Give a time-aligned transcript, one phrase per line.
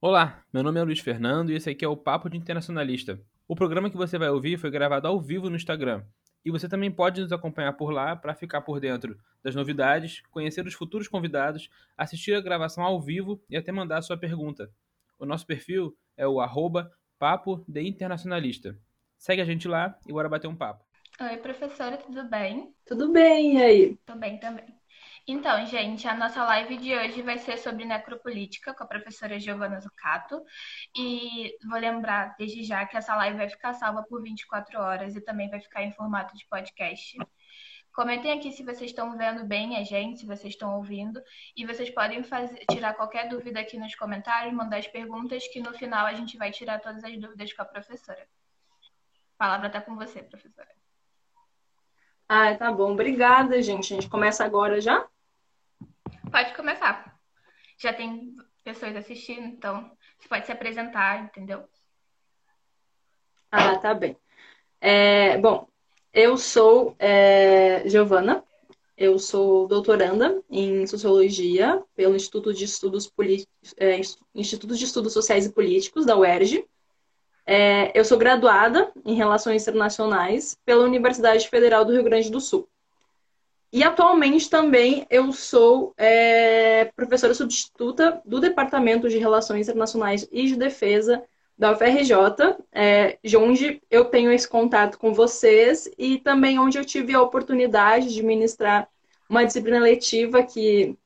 [0.00, 3.20] Olá, meu nome é Luiz Fernando e esse aqui é o Papo de Internacionalista.
[3.48, 6.04] O programa que você vai ouvir foi gravado ao vivo no Instagram.
[6.44, 10.64] E você também pode nos acompanhar por lá para ficar por dentro das novidades, conhecer
[10.64, 14.70] os futuros convidados, assistir a gravação ao vivo e até mandar a sua pergunta.
[15.18, 18.78] O nosso perfil é o arroba Papo de Internacionalista.
[19.18, 20.84] Segue a gente lá e bora bater um papo.
[21.20, 22.72] Oi, professora, tudo bem?
[22.86, 23.98] Tudo bem, e aí?
[24.06, 24.77] Tudo bem também.
[25.30, 29.78] Então, gente, a nossa live de hoje vai ser sobre necropolítica com a professora Giovana
[29.78, 30.42] Zucato.
[30.96, 35.20] E vou lembrar desde já que essa live vai ficar salva por 24 horas e
[35.20, 37.18] também vai ficar em formato de podcast.
[37.92, 41.22] Comentem aqui se vocês estão vendo bem a gente, se vocês estão ouvindo.
[41.54, 45.74] E vocês podem fazer, tirar qualquer dúvida aqui nos comentários, mandar as perguntas, que no
[45.74, 48.26] final a gente vai tirar todas as dúvidas com a professora.
[49.34, 50.70] A palavra está com você, professora.
[52.26, 52.92] Ah, tá bom.
[52.92, 53.92] Obrigada, gente.
[53.92, 55.06] A gente começa agora já?
[56.30, 57.18] Pode começar.
[57.78, 61.64] Já tem pessoas assistindo, então você pode se apresentar, entendeu?
[63.50, 64.16] Ah, tá bem.
[64.80, 65.66] É, bom,
[66.12, 68.44] eu sou é, Giovana,
[68.96, 73.10] eu sou doutoranda em Sociologia pelo Instituto de Estudos,
[73.76, 74.00] é,
[74.34, 76.64] Instituto de Estudos Sociais e Políticos da UERJ.
[77.46, 82.68] É, eu sou graduada em Relações Internacionais pela Universidade Federal do Rio Grande do Sul.
[83.70, 90.56] E atualmente também eu sou é, professora substituta do Departamento de Relações Internacionais e de
[90.56, 91.22] Defesa
[91.58, 97.14] da UFRJ, é, onde eu tenho esse contato com vocês e também onde eu tive
[97.14, 98.88] a oportunidade de ministrar
[99.28, 100.96] uma disciplina letiva que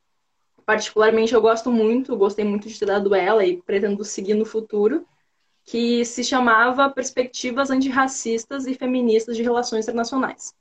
[0.65, 5.05] particularmente eu gosto muito, gostei muito de ter dado ela e pretendo seguir no futuro,
[5.65, 10.55] que se chamava Perspectivas Antirracistas e Feministas de Relações Internacionais.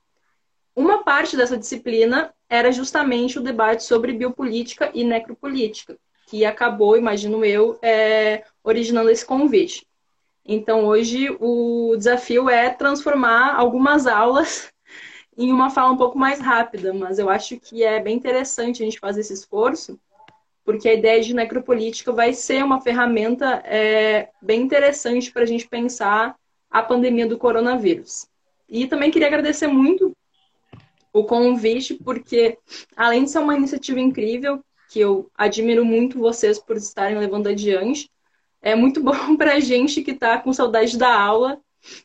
[0.74, 7.44] Uma parte dessa disciplina era justamente o debate sobre biopolítica e necropolítica, que acabou, imagino
[7.44, 9.86] eu, é, originando esse convite.
[10.44, 14.72] Então, hoje, o desafio é transformar algumas aulas
[15.36, 18.84] em uma fala um pouco mais rápida, mas eu acho que é bem interessante a
[18.84, 20.00] gente fazer esse esforço,
[20.64, 25.68] porque a ideia de necropolítica vai ser uma ferramenta é, bem interessante para a gente
[25.68, 26.34] pensar
[26.70, 28.26] a pandemia do coronavírus.
[28.68, 30.11] E também queria agradecer muito
[31.12, 32.58] o convite, porque
[32.96, 38.10] além de ser uma iniciativa incrível, que eu admiro muito vocês por estarem levando adiante,
[38.60, 41.60] é muito bom para a gente que está com saudade da aula,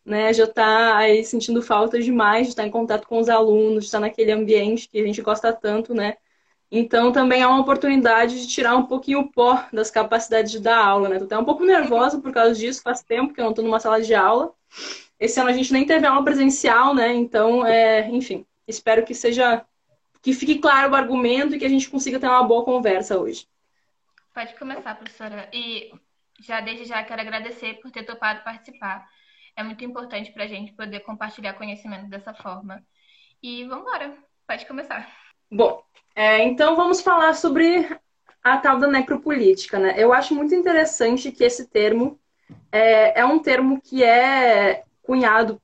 [0.06, 0.34] né?
[0.34, 4.00] Já está aí sentindo falta demais de estar em contato com os alunos, de estar
[4.00, 6.16] naquele ambiente que a gente gosta tanto, né?
[6.72, 10.78] Então também é uma oportunidade de tirar um pouquinho o pó das capacidades de dar
[10.86, 11.18] aula, né?
[11.20, 13.80] Tô até um pouco nervosa por causa disso, faz tempo que eu não estou numa
[13.80, 14.52] sala de aula.
[15.20, 17.14] Esse ano a gente nem teve aula presencial, né?
[17.14, 19.66] Então, é, enfim, Espero que seja
[20.22, 23.48] que fique claro o argumento e que a gente consiga ter uma boa conversa hoje.
[24.34, 25.50] Pode começar, professora.
[25.54, 25.92] E
[26.40, 29.08] já desde já quero agradecer por ter topado participar.
[29.56, 32.84] É muito importante para a gente poder compartilhar conhecimento dessa forma.
[33.42, 35.10] E vamos embora, pode começar.
[35.50, 35.82] Bom,
[36.16, 37.88] é, então vamos falar sobre
[38.44, 39.80] a tal da necropolítica.
[39.80, 39.96] Né?
[39.98, 42.20] Eu acho muito interessante que esse termo
[42.72, 45.62] é, é um termo que é cunhado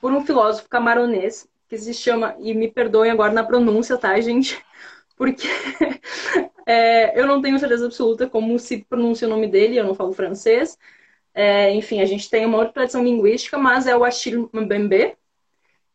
[0.00, 4.62] por um filósofo camaronês que se chama, e me perdoem agora na pronúncia, tá, gente?
[5.16, 5.46] Porque
[6.66, 10.12] é, eu não tenho certeza absoluta como se pronuncia o nome dele, eu não falo
[10.12, 10.78] francês.
[11.34, 15.16] É, enfim, a gente tem uma outra tradição linguística, mas é o Achille Mbembe,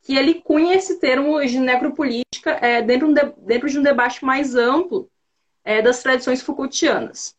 [0.02, 4.56] que ele cunha esse termo de necropolítica é, dentro, de, dentro de um debate mais
[4.56, 5.10] amplo
[5.64, 7.36] é, das tradições Foucaultianas.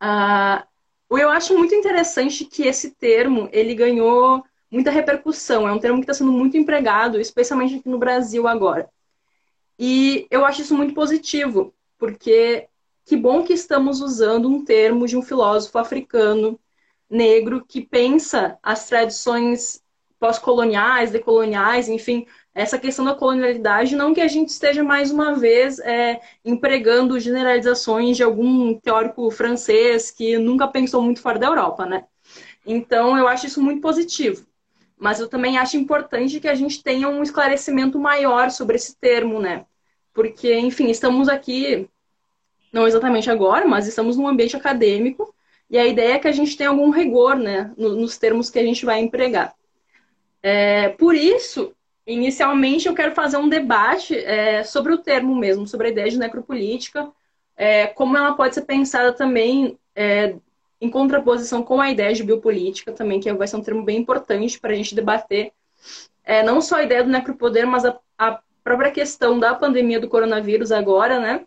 [0.00, 0.66] Ah,
[1.10, 4.42] eu acho muito interessante que esse termo ele ganhou
[4.72, 5.68] muita repercussão.
[5.68, 8.88] É um termo que está sendo muito empregado, especialmente aqui no Brasil agora.
[9.78, 12.68] E eu acho isso muito positivo, porque
[13.04, 16.58] que bom que estamos usando um termo de um filósofo africano
[17.10, 19.82] negro que pensa as tradições
[20.18, 25.80] pós-coloniais, decoloniais, enfim, essa questão da colonialidade, não que a gente esteja mais uma vez
[25.80, 32.04] é, empregando generalizações de algum teórico francês que nunca pensou muito fora da Europa, né?
[32.64, 34.46] Então, eu acho isso muito positivo.
[35.02, 39.40] Mas eu também acho importante que a gente tenha um esclarecimento maior sobre esse termo,
[39.40, 39.66] né?
[40.14, 41.88] Porque, enfim, estamos aqui,
[42.72, 45.34] não exatamente agora, mas estamos num ambiente acadêmico,
[45.68, 48.62] e a ideia é que a gente tenha algum rigor, né, nos termos que a
[48.62, 49.52] gente vai empregar.
[50.40, 51.74] É, por isso,
[52.06, 56.18] inicialmente, eu quero fazer um debate é, sobre o termo mesmo, sobre a ideia de
[56.18, 57.10] necropolítica,
[57.56, 60.36] é, como ela pode ser pensada também é,
[60.82, 64.58] em contraposição com a ideia de biopolítica também, que vai ser um termo bem importante
[64.58, 65.52] para a gente debater
[66.24, 70.08] é, não só a ideia do necropoder, mas a, a, própria questão da pandemia do
[70.08, 71.44] coronavírus agora, né?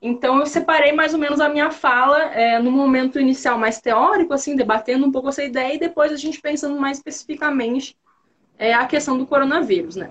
[0.00, 4.34] Então, eu separei mais ou menos a minha fala é, no momento inicial mais teórico,
[4.34, 7.96] assim, debatendo um pouco essa ideia, e depois a gente pensando mais especificamente
[8.58, 10.10] é, a questão do coronavírus, né?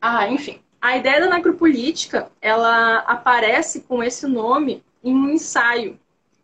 [0.00, 0.60] Ah, enfim.
[0.80, 5.98] A ideia da necropolítica, ela aparece com esse nome em um ensaio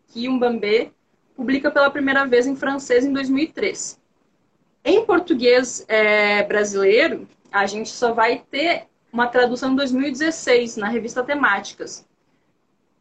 [0.07, 0.91] que um Mbambé
[1.35, 3.99] publica pela primeira vez em francês em 2003.
[4.85, 11.23] Em português é, brasileiro, a gente só vai ter uma tradução em 2016 na revista
[11.23, 12.05] Temáticas,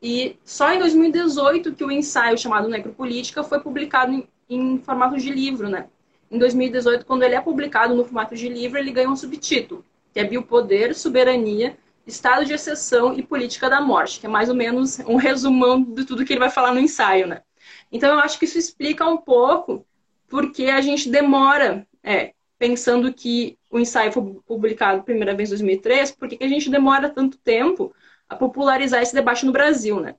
[0.02, 5.30] e só em 2018 que o ensaio chamado Necropolítica foi publicado em, em formato de
[5.30, 5.86] livro, né?
[6.28, 10.18] Em 2018, quando ele é publicado no formato de livro, ele ganha um subtítulo, que
[10.18, 14.98] é Biopoder, Soberania, Estado de Exceção e Política da Morte, que é mais ou menos
[15.00, 17.42] um resumão de tudo que ele vai falar no ensaio, né?
[17.92, 19.86] Então, eu acho que isso explica um pouco
[20.28, 26.12] porque a gente demora, é, pensando que o ensaio foi publicado primeira vez em 2003,
[26.12, 27.94] por que a gente demora tanto tempo
[28.28, 30.14] a popularizar esse debate no Brasil, né?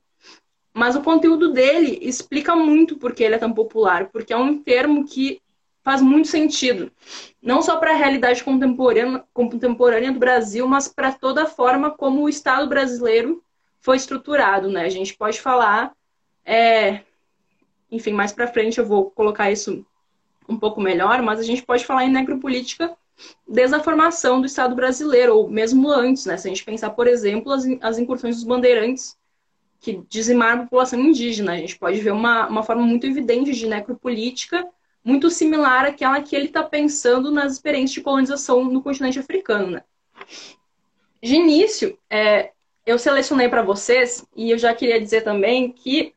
[0.74, 4.62] Mas o conteúdo dele explica muito por que ele é tão popular, porque é um
[4.62, 5.42] termo que
[5.84, 6.92] faz muito sentido,
[7.42, 12.22] não só para a realidade contemporânea, contemporânea do Brasil, mas para toda a forma como
[12.22, 13.44] o Estado brasileiro
[13.82, 14.86] foi estruturado, né?
[14.86, 15.92] A gente pode falar,
[16.46, 17.02] é...
[17.96, 19.86] enfim, mais para frente eu vou colocar isso
[20.48, 22.96] um pouco melhor, mas a gente pode falar em necropolítica
[23.48, 26.36] desde a formação do Estado brasileiro, ou mesmo antes, né?
[26.38, 29.18] Se a gente pensar, por exemplo, as, as incursões dos bandeirantes,
[29.80, 31.52] que dizimaram a população indígena.
[31.52, 34.66] A gente pode ver uma, uma forma muito evidente de necropolítica,
[35.04, 39.72] muito similar àquela que ele está pensando nas experiências de colonização no continente africano.
[39.72, 39.84] Né?
[41.22, 42.52] De início, é,
[42.86, 46.14] eu selecionei para vocês, e eu já queria dizer também que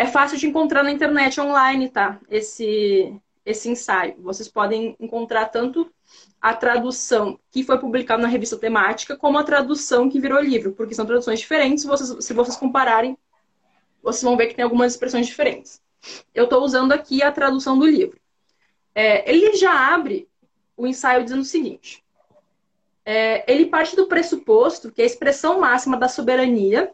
[0.00, 2.18] é fácil de encontrar na internet online, tá?
[2.30, 3.14] Esse,
[3.44, 4.14] esse ensaio.
[4.20, 5.92] Vocês podem encontrar tanto
[6.40, 10.94] a tradução que foi publicada na revista temática, como a tradução que virou livro, porque
[10.94, 11.84] são traduções diferentes.
[11.84, 13.14] Vocês, se vocês compararem,
[14.02, 15.82] vocês vão ver que tem algumas expressões diferentes.
[16.34, 18.18] Eu estou usando aqui a tradução do livro.
[18.94, 20.26] É, ele já abre
[20.78, 22.02] o ensaio dizendo o seguinte:
[23.04, 26.90] é, ele parte do pressuposto que a expressão máxima da soberania,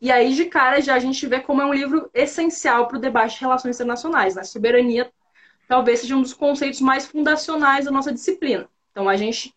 [0.00, 3.00] e aí de cara já a gente vê como é um livro essencial para o
[3.00, 4.36] debate de relações internacionais.
[4.36, 4.44] Né?
[4.44, 5.10] Soberania
[5.68, 8.68] talvez seja um dos conceitos mais fundacionais da nossa disciplina.
[8.90, 9.54] Então, a gente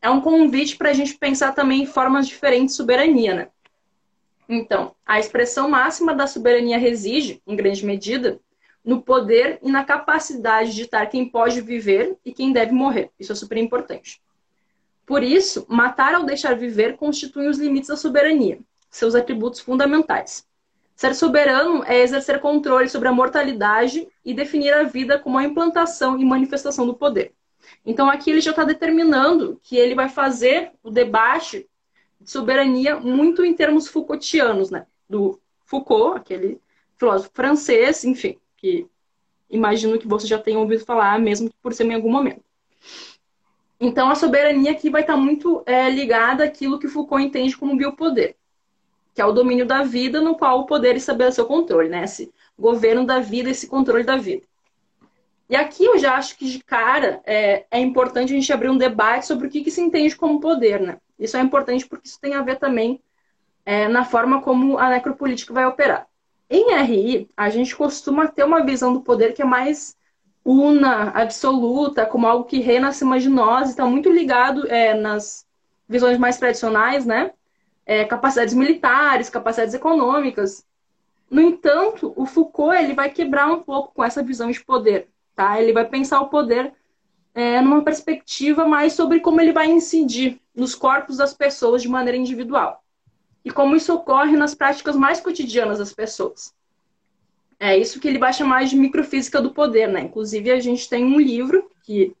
[0.00, 3.48] é um convite para a gente pensar também em formas diferentes de soberania, né?
[4.48, 8.40] Então, a expressão máxima da soberania reside, em grande medida,
[8.84, 13.10] no poder e na capacidade de ditar quem pode viver e quem deve morrer.
[13.18, 14.22] Isso é super importante.
[15.04, 20.46] Por isso, matar ou deixar viver constituem os limites da soberania, seus atributos fundamentais.
[20.96, 26.18] Ser soberano é exercer controle sobre a mortalidade e definir a vida como a implantação
[26.18, 27.32] e manifestação do poder.
[27.86, 31.68] Então aqui ele já está determinando que ele vai fazer o debate
[32.20, 34.86] de soberania muito em termos Foucaultianos, né?
[35.08, 36.60] Do Foucault, aquele
[36.96, 38.86] filósofo francês, enfim, que
[39.48, 42.42] imagino que você já tenha ouvido falar, mesmo por ser em algum momento.
[43.80, 47.76] Então a soberania aqui vai estar tá muito é, ligada àquilo que Foucault entende como
[47.76, 48.34] biopoder,
[49.18, 52.04] que é o domínio da vida no qual o poder estabelece o controle, né?
[52.04, 54.46] Esse governo da vida, esse controle da vida.
[55.50, 58.78] E aqui eu já acho que de cara é, é importante a gente abrir um
[58.78, 60.98] debate sobre o que, que, se entende como poder, né?
[61.18, 63.02] Isso é importante porque isso tem a ver também
[63.66, 66.06] é, na forma como a necropolítica vai operar.
[66.48, 69.96] Em RI, a gente costuma ter uma visão do poder que é mais
[70.44, 75.44] una, absoluta, como algo que reina acima de nós, está muito ligado é, nas
[75.88, 77.32] visões mais tradicionais, né?
[77.88, 80.64] É, capacidades militares, capacidades econômicas.
[81.30, 85.08] No entanto, o Foucault ele vai quebrar um pouco com essa visão de poder.
[85.34, 85.60] Tá?
[85.60, 86.72] Ele vai pensar o poder
[87.34, 92.18] é, numa perspectiva mais sobre como ele vai incidir nos corpos das pessoas de maneira
[92.18, 92.84] individual
[93.44, 96.54] e como isso ocorre nas práticas mais cotidianas das pessoas.
[97.58, 100.02] É isso que ele vai chamar de microfísica do poder, né?
[100.02, 102.14] Inclusive a gente tem um livro que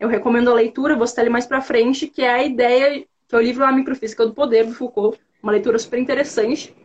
[0.00, 3.36] eu recomendo a leitura, vou citar ele mais para frente, que é a ideia, que
[3.36, 6.76] é o livro A Microfísica do Poder do Foucault, uma leitura super interessante.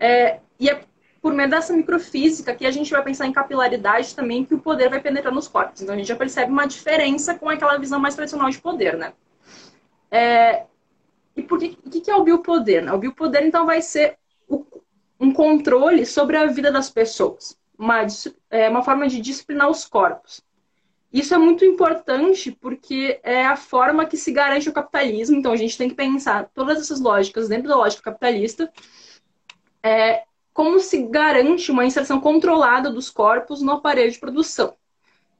[0.00, 0.80] É, e é
[1.22, 4.90] por meio dessa microfísica que a gente vai pensar em capilaridade também, que o poder
[4.90, 5.80] vai penetrar nos corpos.
[5.80, 9.12] Então a gente já percebe uma diferença com aquela visão mais tradicional de poder, né?
[10.10, 10.64] É...
[11.36, 12.84] E por que, que, que é o biopoder?
[12.84, 12.92] Né?
[12.92, 14.66] O biopoder, então, vai ser o,
[15.20, 17.56] um controle sobre a vida das pessoas.
[17.78, 18.04] Uma,
[18.50, 20.42] é, uma forma de disciplinar os corpos.
[21.12, 25.36] Isso é muito importante porque é a forma que se garante o capitalismo.
[25.36, 28.70] Então, a gente tem que pensar todas essas lógicas dentro da lógica capitalista.
[29.82, 34.74] É, como se garante uma inserção controlada dos corpos no aparelho de produção.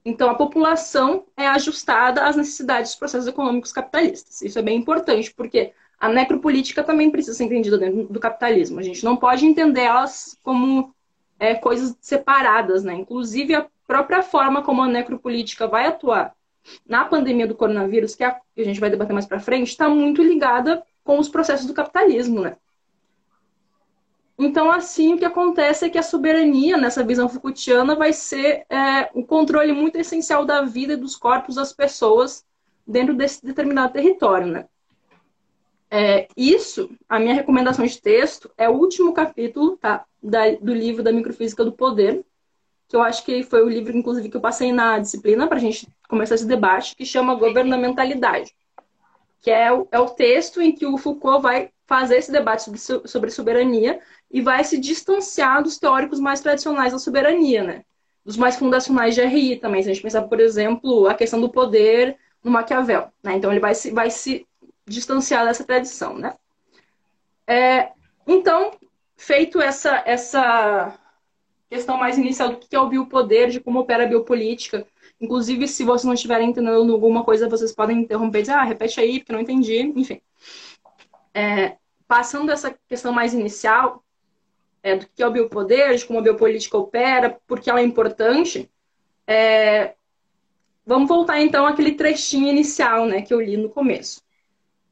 [0.05, 4.41] Então, a população é ajustada às necessidades dos processos econômicos capitalistas.
[4.43, 8.79] Isso é bem importante, porque a necropolítica também precisa ser entendida dentro do capitalismo.
[8.79, 10.95] A gente não pode entender elas como
[11.41, 12.95] é, coisas separadas, né?
[12.95, 16.35] Inclusive, a própria forma como a necropolítica vai atuar
[16.87, 19.88] na pandemia do coronavírus, que a, que a gente vai debater mais para frente, está
[19.88, 22.57] muito ligada com os processos do capitalismo, né?
[24.38, 29.09] Então, assim, o que acontece é que a soberania, nessa visão Foucaultiana, vai ser é,
[29.14, 32.45] um controle muito essencial da vida e dos corpos das pessoas
[32.87, 34.66] dentro desse determinado território, né?
[35.90, 41.02] É, isso, a minha recomendação de texto, é o último capítulo tá, da, do livro
[41.02, 42.23] da Microfísica do Poder,
[42.88, 45.61] que eu acho que foi o livro, inclusive, que eu passei na disciplina para a
[45.61, 48.55] gente começar esse debate, que chama Governamentalidade,
[49.40, 53.09] que é o, é o texto em que o Foucault vai fazer esse debate sobre,
[53.09, 54.00] sobre soberania
[54.31, 57.85] e vai se distanciar dos teóricos mais tradicionais da soberania, né?
[58.25, 59.83] Dos mais fundacionais de RI também.
[59.83, 63.35] Se a gente pensar, por exemplo, a questão do poder no Maquiavel, né?
[63.35, 64.47] Então ele vai se, vai se
[64.85, 66.35] distanciar dessa tradição, né?
[67.47, 67.90] É,
[68.26, 68.73] então,
[69.16, 70.99] feito essa, essa
[71.69, 74.87] questão mais inicial do que é o biopoder, de como opera a biopolítica,
[75.21, 79.01] inclusive se vocês não estiverem entendendo alguma coisa, vocês podem interromper e dizer, ah, repete
[79.01, 80.21] aí, porque não entendi, enfim.
[81.35, 84.03] É, passando essa questão mais inicial,
[84.83, 88.71] é, do que é o biopoder, de como a biopolítica opera, porque ela é importante,
[89.27, 89.95] é,
[90.85, 94.23] vamos voltar então àquele trechinho inicial né, que eu li no começo,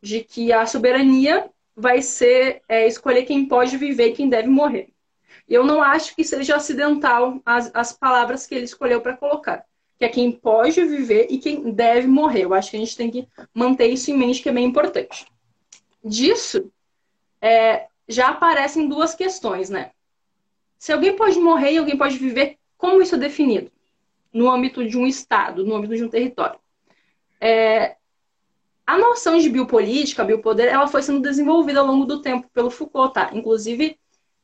[0.02, 4.93] de que a soberania vai ser é, escolher quem pode viver e quem deve morrer.
[5.48, 9.64] Eu não acho que seja acidental as, as palavras que ele escolheu para colocar,
[9.98, 12.44] que é quem pode viver e quem deve morrer.
[12.44, 15.26] Eu acho que a gente tem que manter isso em mente, que é bem importante.
[16.02, 16.70] Disso,
[17.40, 19.90] é, já aparecem duas questões, né?
[20.78, 23.70] Se alguém pode morrer e alguém pode viver, como isso é definido?
[24.32, 26.58] No âmbito de um Estado, no âmbito de um território.
[27.40, 27.96] É,
[28.86, 33.14] a noção de biopolítica, biopoder, ela foi sendo desenvolvida ao longo do tempo pelo Foucault,
[33.14, 33.30] tá?
[33.32, 33.98] Inclusive,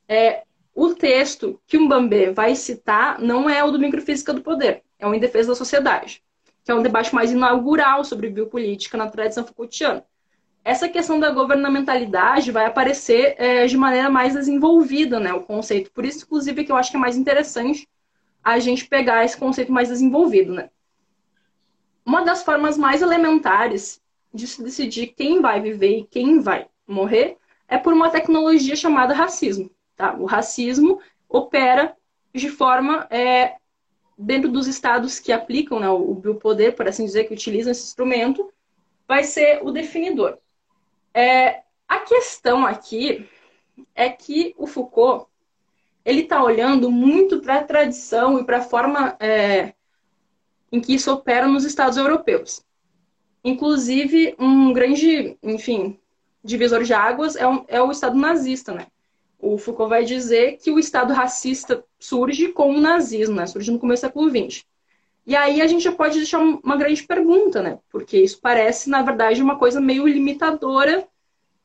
[0.09, 4.83] é, o texto que o Mbambé vai citar não é o do Microfísica do Poder,
[4.99, 6.23] é o Em Defesa da Sociedade,
[6.65, 10.05] que é um debate mais inaugural sobre biopolítica na tradição Foucaultiana
[10.65, 15.91] essa questão da governamentalidade vai aparecer é, de maneira mais desenvolvida, né, o conceito.
[15.91, 17.89] Por isso, inclusive, que eu acho que é mais interessante
[18.43, 20.71] a gente pegar esse conceito mais desenvolvido, né.
[22.05, 27.37] Uma das formas mais elementares de se decidir quem vai viver e quem vai morrer
[27.69, 29.71] é por uma tecnologia chamada racismo.
[30.01, 30.15] Tá?
[30.15, 31.95] O racismo opera
[32.35, 33.57] de forma é,
[34.17, 38.51] dentro dos estados que aplicam né, o biopoder, por assim dizer, que utilizam esse instrumento,
[39.07, 40.39] vai ser o definidor.
[41.13, 43.29] É, a questão aqui
[43.95, 45.27] é que o Foucault
[46.03, 49.75] ele está olhando muito para a tradição e para a forma é,
[50.73, 52.65] em que isso opera nos Estados europeus.
[53.45, 56.01] Inclusive, um grande, enfim,
[56.43, 58.87] divisor de águas é, um, é o Estado nazista, né?
[59.41, 63.47] O Foucault vai dizer que o Estado racista surge com o nazismo, né?
[63.47, 64.65] Surge no começo do século XX.
[65.27, 67.79] E aí a gente já pode deixar uma grande pergunta, né?
[67.91, 71.07] Porque isso parece, na verdade, uma coisa meio limitadora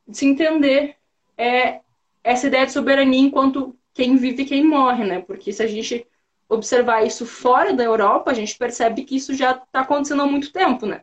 [0.08, 0.96] de se entender
[1.38, 1.82] é,
[2.24, 5.22] essa ideia de soberania enquanto quem vive e quem morre, né?
[5.22, 6.06] Porque se a gente
[6.48, 10.52] observar isso fora da Europa, a gente percebe que isso já está acontecendo há muito
[10.52, 11.02] tempo, né?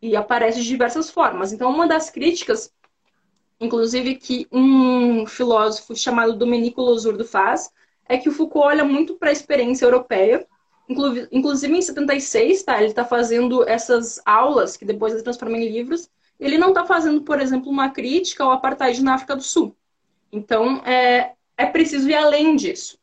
[0.00, 1.52] E aparece de diversas formas.
[1.52, 2.72] Então, uma das críticas,
[3.60, 7.70] inclusive, que um filósofo chamado Domenico Losurdo faz,
[8.08, 10.46] é que o Foucault olha muito para a experiência europeia
[11.30, 12.78] Inclusive, em 76, tá?
[12.78, 16.10] Ele está fazendo essas aulas, que depois ele transforma em livros.
[16.38, 19.76] Ele não está fazendo, por exemplo, uma crítica ao apartheid na África do Sul.
[20.30, 22.98] Então, é, é preciso ir além disso.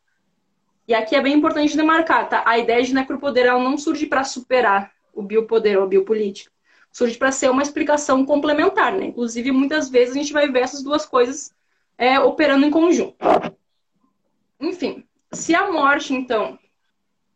[0.88, 2.44] E aqui é bem importante demarcar, tá?
[2.46, 6.52] A ideia de necropoder ela não surge para superar o biopoder ou a biopolítica.
[6.92, 9.06] Surge para ser uma explicação complementar, né?
[9.06, 11.54] Inclusive, muitas vezes a gente vai ver essas duas coisas
[11.98, 13.16] é, operando em conjunto.
[14.60, 16.58] Enfim, se a morte, então,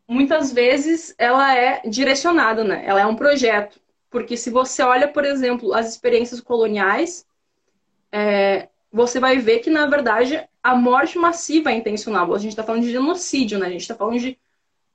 [0.08, 2.84] muitas vezes ela é direcionada, né?
[2.86, 3.80] Ela é um projeto.
[4.10, 7.26] Porque se você olha, por exemplo, as experiências coloniais,
[8.12, 12.34] é, você vai ver que, na verdade, a morte massiva é intencional.
[12.34, 13.68] A gente está falando de genocídio, né?
[13.68, 14.38] A gente está falando de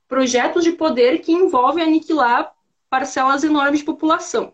[0.07, 2.51] projetos de poder que envolvem aniquilar
[2.89, 4.53] parcelas enormes de população.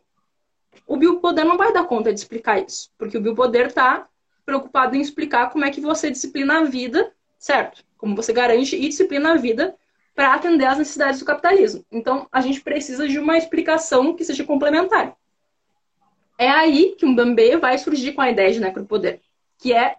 [0.86, 4.08] O biopoder não vai dar conta de explicar isso, porque o biopoder está
[4.46, 7.84] preocupado em explicar como é que você disciplina a vida, certo?
[7.98, 9.76] Como você garante e disciplina a vida
[10.14, 11.84] para atender às necessidades do capitalismo.
[11.92, 15.16] Então, a gente precisa de uma explicação que seja complementar.
[16.38, 19.22] É aí que um Mbembe vai surgir com a ideia de necropoder,
[19.58, 19.98] que é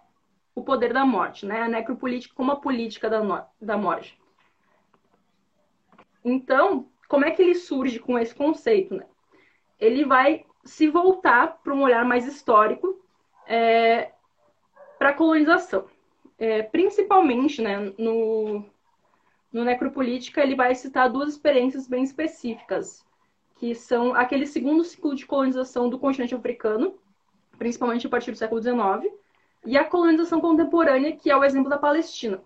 [0.55, 1.63] o poder da morte, né?
[1.63, 4.19] A necropolítica como a política da, da morte.
[6.25, 9.07] Então, como é que ele surge com esse conceito, né?
[9.79, 13.01] Ele vai se voltar para um olhar mais histórico
[13.47, 14.11] é,
[14.99, 15.87] para a colonização.
[16.39, 18.65] É, principalmente né, no,
[19.53, 23.05] no Necropolítica, ele vai citar duas experiências bem específicas,
[23.57, 26.95] que são aquele segundo ciclo de colonização do continente africano,
[27.57, 29.15] principalmente a partir do século XIX,
[29.65, 32.43] e a colonização contemporânea, que é o exemplo da Palestina.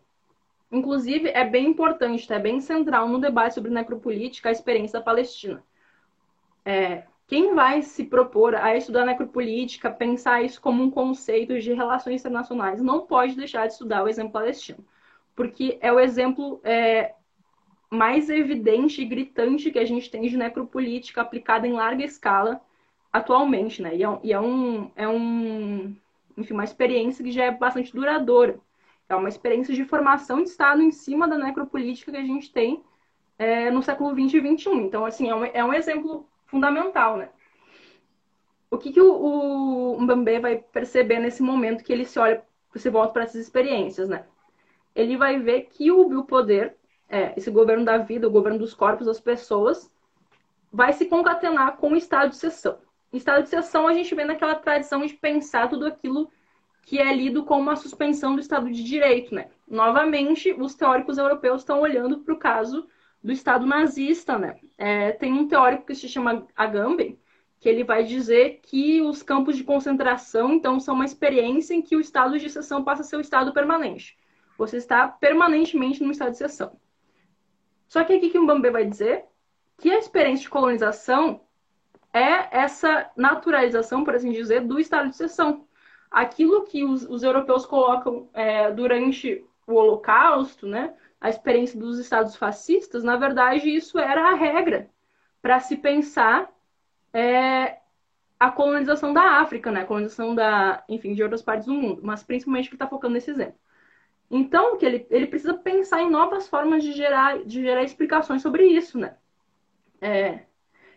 [0.71, 5.63] Inclusive, é bem importante, é bem central no debate sobre necropolítica a experiência Palestina.
[6.65, 12.21] É, quem vai se propor a estudar necropolítica, pensar isso como um conceito de relações
[12.21, 14.85] internacionais, não pode deixar de estudar o exemplo palestino,
[15.35, 17.15] porque é o exemplo é,
[17.91, 22.61] mais evidente e gritante que a gente tem de necropolítica aplicada em larga escala
[23.13, 23.97] atualmente, né?
[23.97, 25.97] E é, e é um, é um,
[26.37, 28.61] enfim, uma experiência que já é bastante duradoura.
[29.11, 32.81] É uma experiência de formação de Estado em cima da necropolítica que a gente tem
[33.37, 34.71] é, no século XX e XXI.
[34.77, 37.29] Então, assim, é um, é um exemplo fundamental, né?
[38.71, 42.41] O que, que o, o Mbembe vai perceber nesse momento que ele se olha,
[42.77, 44.27] se volta para essas experiências, né?
[44.95, 46.77] Ele vai ver que o biopoder,
[47.09, 49.93] é, esse governo da vida, o governo dos corpos das pessoas,
[50.73, 52.79] vai se concatenar com o estado de exceção.
[53.13, 56.31] Estado de exceção a gente vê naquela tradição de pensar tudo aquilo
[56.83, 59.49] que é lido como uma suspensão do Estado de Direito, né?
[59.69, 62.89] Novamente, os teóricos europeus estão olhando para o caso
[63.23, 64.59] do Estado nazista, né?
[64.77, 67.19] É, tem um teórico que se chama Agamben,
[67.61, 71.95] que ele vai dizer que os campos de concentração, então, são uma experiência em que
[71.95, 74.17] o estado de exceção passa a ser o estado permanente.
[74.57, 76.81] Você está permanentemente no estado de exceção.
[77.87, 79.25] Só que aqui que o Mbambe vai dizer
[79.77, 81.43] que a experiência de colonização
[82.13, 85.67] é essa naturalização, por assim dizer, do estado de exceção
[86.11, 92.35] aquilo que os, os europeus colocam é, durante o Holocausto, né, a experiência dos estados
[92.35, 94.91] fascistas, na verdade, isso era a regra
[95.41, 96.51] para se pensar
[97.13, 97.79] é,
[98.39, 102.23] a colonização da África, né, a colonização da, enfim, de outras partes do mundo, mas
[102.23, 103.59] principalmente que está focando nesse exemplo.
[104.31, 108.65] Então, que ele, ele precisa pensar em novas formas de gerar, de gerar explicações sobre
[108.65, 109.17] isso, né?
[110.01, 110.45] É,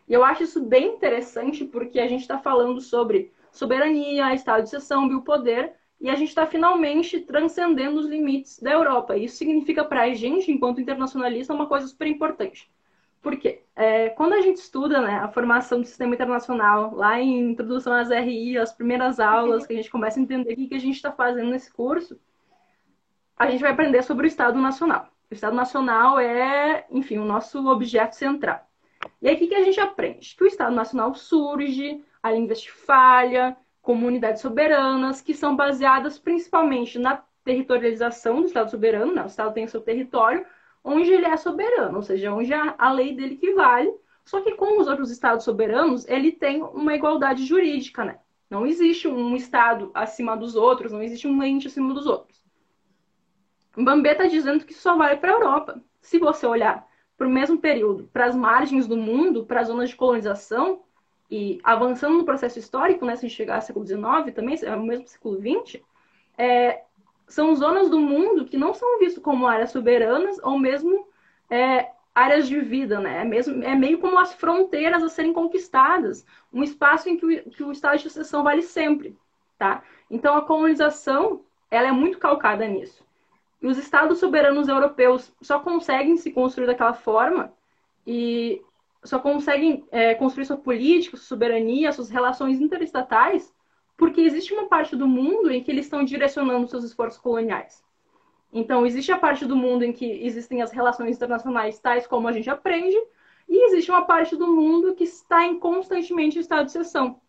[0.07, 4.69] e eu acho isso bem interessante porque a gente está falando sobre soberania, estado de
[4.69, 9.15] exceção, biopoder, e a gente está finalmente transcendendo os limites da Europa.
[9.15, 12.69] Isso significa para a gente, enquanto internacionalista, uma coisa super importante.
[13.21, 13.63] Por quê?
[13.73, 18.09] É, quando a gente estuda né, a formação do sistema internacional, lá em Introdução às
[18.09, 21.09] RI, as primeiras aulas, que a gente começa a entender o que, a gente está
[21.09, 22.19] fazendo nesse curso,
[23.37, 25.07] a gente vai aprender sobre o Estado Nacional.
[25.31, 28.67] O Estado Nacional é, enfim, o nosso objeto central.
[29.21, 30.35] E aí, o que a gente aprende?
[30.35, 37.21] Que o Estado Nacional surge a de falha, comunidades soberanas, que são baseadas principalmente na
[37.43, 39.23] territorialização do Estado soberano, né?
[39.23, 40.45] o Estado tem seu território,
[40.81, 44.53] onde ele é soberano, ou seja, onde a, a lei dele que vale, só que
[44.53, 48.19] com os outros Estados soberanos, ele tem uma igualdade jurídica, né?
[48.49, 52.41] Não existe um Estado acima dos outros, não existe um ente acima dos outros.
[53.75, 55.83] Mbambé está dizendo que só vale para a Europa.
[55.99, 59.89] Se você olhar para o mesmo período, para as margens do mundo, para as zonas
[59.89, 60.83] de colonização,
[61.29, 64.75] e avançando no processo histórico, né, se a gente chegar ao século XIX também, é
[64.75, 65.81] o mesmo século XX,
[66.37, 66.83] é,
[67.27, 71.07] são zonas do mundo que não são vistas como áreas soberanas ou mesmo
[71.49, 73.21] é, áreas de vida, né?
[73.21, 77.49] É, mesmo, é meio como as fronteiras a serem conquistadas, um espaço em que o,
[77.49, 79.17] que o estado de exceção vale sempre,
[79.57, 79.83] tá?
[80.09, 83.03] Então a colonização, ela é muito calcada nisso.
[83.61, 87.51] E os estados soberanos europeus só conseguem se construir daquela forma
[88.05, 88.61] e
[89.03, 93.53] só conseguem é, construir sua política, sua soberania, suas relações interestatais,
[93.97, 97.83] porque existe uma parte do mundo em que eles estão direcionando seus esforços coloniais.
[98.51, 102.31] Então, existe a parte do mundo em que existem as relações internacionais, tais como a
[102.31, 102.95] gente aprende,
[103.49, 107.19] e existe uma parte do mundo que está em constantemente estado de exceção.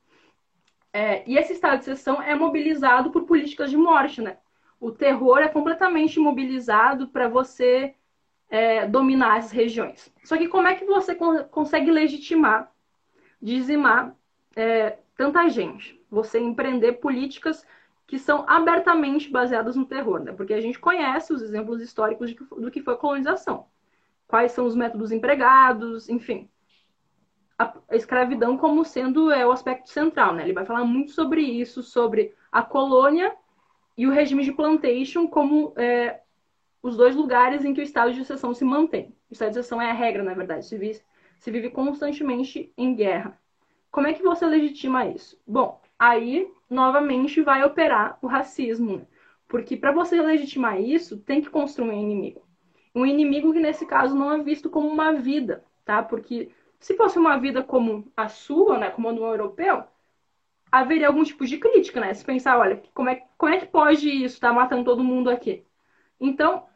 [0.92, 4.38] É, e esse estado de exceção é mobilizado por políticas de morte, né?
[4.78, 7.94] O terror é completamente mobilizado para você
[8.48, 10.12] é, dominar as regiões.
[10.24, 12.70] Só que como é que você consegue legitimar,
[13.40, 14.14] dizimar
[14.54, 16.00] é, tanta gente?
[16.10, 17.66] Você empreender políticas
[18.06, 20.32] que são abertamente baseadas no terror, né?
[20.32, 23.66] Porque a gente conhece os exemplos históricos de, do que foi a colonização.
[24.26, 26.48] Quais são os métodos empregados, enfim.
[27.58, 30.42] A, a escravidão como sendo é, o aspecto central, né?
[30.42, 33.34] Ele vai falar muito sobre isso, sobre a colônia
[33.96, 36.20] e o regime de plantation como é,
[36.84, 39.16] os dois lugares em que o estado de exceção se mantém.
[39.30, 41.00] O estado de exceção é a regra, na verdade, se vive,
[41.38, 43.40] se vive constantemente em guerra.
[43.90, 45.40] Como é que você legitima isso?
[45.46, 49.06] Bom, aí novamente vai operar o racismo, né?
[49.48, 52.46] porque para você legitimar isso, tem que construir um inimigo.
[52.94, 56.02] Um inimigo que nesse caso não é visto como uma vida, tá?
[56.02, 59.84] Porque se fosse uma vida como a sua, né, como a do europeu,
[60.70, 62.12] haveria algum tipo de crítica, né?
[62.12, 65.64] Se pensar, olha, como é, como é que pode isso tá matando todo mundo aqui?
[66.20, 66.66] Então,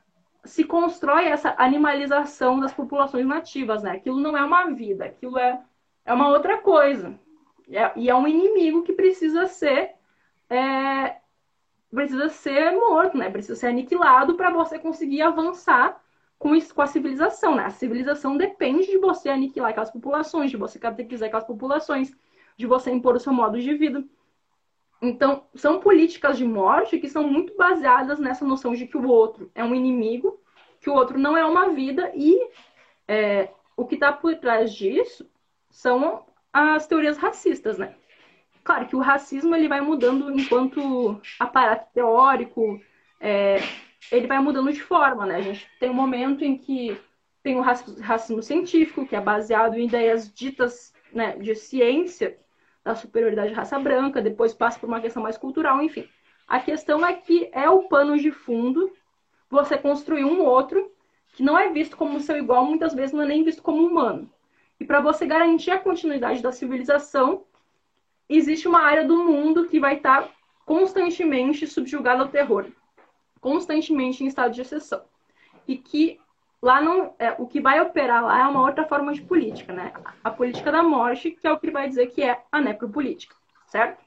[0.48, 3.92] se constrói essa animalização das populações nativas, né?
[3.92, 5.62] Aquilo não é uma vida, aquilo é,
[6.04, 7.18] é uma outra coisa.
[7.70, 9.94] É, e é um inimigo que precisa ser
[10.48, 11.16] é,
[11.90, 13.30] precisa ser morto, né?
[13.30, 16.02] Precisa ser aniquilado para você conseguir avançar
[16.38, 17.66] com, isso, com a civilização, né?
[17.66, 22.10] A civilização depende de você aniquilar aquelas populações, de você catequizar aquelas populações,
[22.56, 24.02] de você impor o seu modo de vida.
[25.00, 29.50] Então, são políticas de morte que são muito baseadas nessa noção de que o outro
[29.54, 30.40] é um inimigo,
[30.80, 32.36] que o outro não é uma vida e
[33.06, 35.28] é, o que está por trás disso
[35.70, 37.94] são as teorias racistas, né?
[38.64, 42.80] Claro que o racismo ele vai mudando enquanto aparato teórico,
[43.20, 43.58] é,
[44.10, 45.36] ele vai mudando de forma, né?
[45.36, 47.00] A gente tem um momento em que
[47.42, 52.38] tem o racismo científico, que é baseado em ideias ditas né, de ciência,
[52.88, 56.08] da superioridade da raça branca, depois passa por uma questão mais cultural, enfim.
[56.46, 58.90] A questão é que é o pano de fundo
[59.50, 60.90] você construir um outro
[61.34, 64.30] que não é visto como seu igual, muitas vezes não é nem visto como humano.
[64.80, 67.44] E para você garantir a continuidade da civilização,
[68.26, 70.30] existe uma área do mundo que vai estar
[70.64, 72.66] constantemente subjugada ao terror,
[73.38, 75.02] constantemente em estado de exceção.
[75.66, 76.18] E que
[76.60, 79.92] lá não é, o que vai operar lá é uma outra forma de política, né?
[80.22, 83.34] A política da morte, que é o que vai dizer que é a necropolítica,
[83.66, 84.04] certo?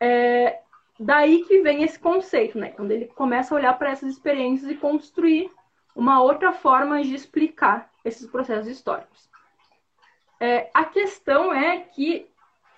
[0.00, 0.60] É,
[0.98, 2.70] daí que vem esse conceito, né?
[2.70, 5.50] Quando ele começa a olhar para essas experiências e construir
[5.94, 9.28] uma outra forma de explicar esses processos históricos.
[10.38, 12.28] É, a questão é que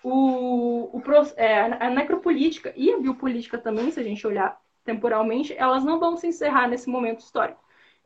[0.03, 1.03] o, o,
[1.37, 6.17] é, a necropolítica e a biopolítica também, se a gente olhar temporalmente, elas não vão
[6.17, 7.61] se encerrar nesse momento histórico.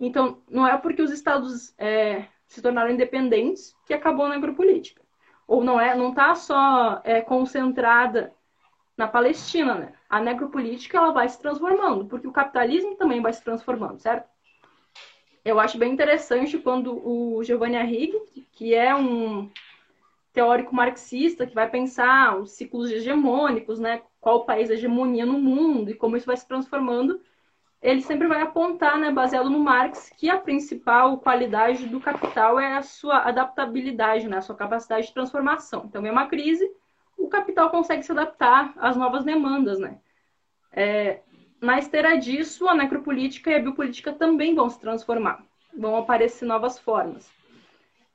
[0.05, 5.01] Então, não é porque os estados é, se tornaram independentes que acabou a necropolítica.
[5.47, 8.35] Ou não é, não está só é, concentrada
[8.97, 9.93] na Palestina, né?
[10.11, 14.29] A necropolítica ela vai se transformando, porque o capitalismo também vai se transformando, certo?
[15.45, 19.49] Eu acho bem interessante quando o Giovanni Arrighi, que é um
[20.33, 24.03] teórico marxista que vai pensar os ciclos hegemônicos, né?
[24.21, 27.21] Qual o país hegemonia no mundo e como isso vai se transformando.
[27.83, 32.77] Ele sempre vai apontar, né, baseado no Marx, que a principal qualidade do capital é
[32.77, 35.85] a sua adaptabilidade, né, a sua capacidade de transformação.
[35.87, 36.71] Então, é uma crise,
[37.19, 39.99] o capital consegue se adaptar às novas demandas, né?
[40.73, 41.21] É,
[41.61, 45.45] na esteira disso, a necropolítica e a biopolítica também vão se transformar,
[45.77, 47.31] vão aparecer novas formas.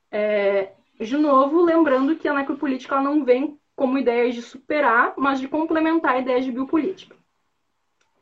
[0.09, 5.47] É, de novo, lembrando que a necropolítica não vem como ideia de superar, mas de
[5.47, 7.15] complementar a ideia de biopolítica.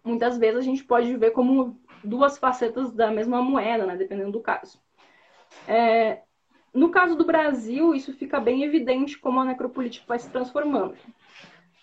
[0.05, 4.39] Muitas vezes a gente pode ver como duas facetas da mesma moeda, né, dependendo do
[4.39, 4.79] caso.
[5.67, 6.21] É,
[6.73, 10.95] no caso do Brasil, isso fica bem evidente como a necropolítica vai se transformando.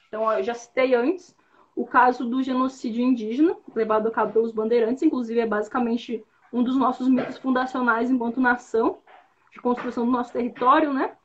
[0.06, 1.36] Então, eu já citei antes
[1.74, 6.76] o caso do genocídio indígena, levado a cabo pelos bandeirantes, inclusive é basicamente um dos
[6.76, 8.98] nossos mitos fundacionais enquanto nação
[9.50, 11.16] de construção do nosso território, né?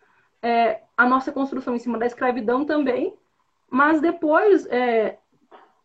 [0.41, 3.13] É, a nossa construção em cima da escravidão também,
[3.69, 5.19] mas depois, é,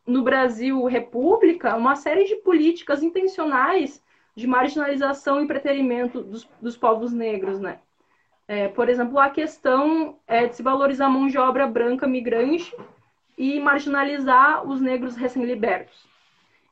[0.07, 4.03] no Brasil República, uma série de políticas intencionais
[4.35, 7.79] de marginalização e preterimento dos, dos povos negros, né?
[8.49, 12.75] É, por exemplo, a questão é, de se valorizar a mão de obra branca migrante
[13.39, 16.07] e marginalizar os negros recém-libertos.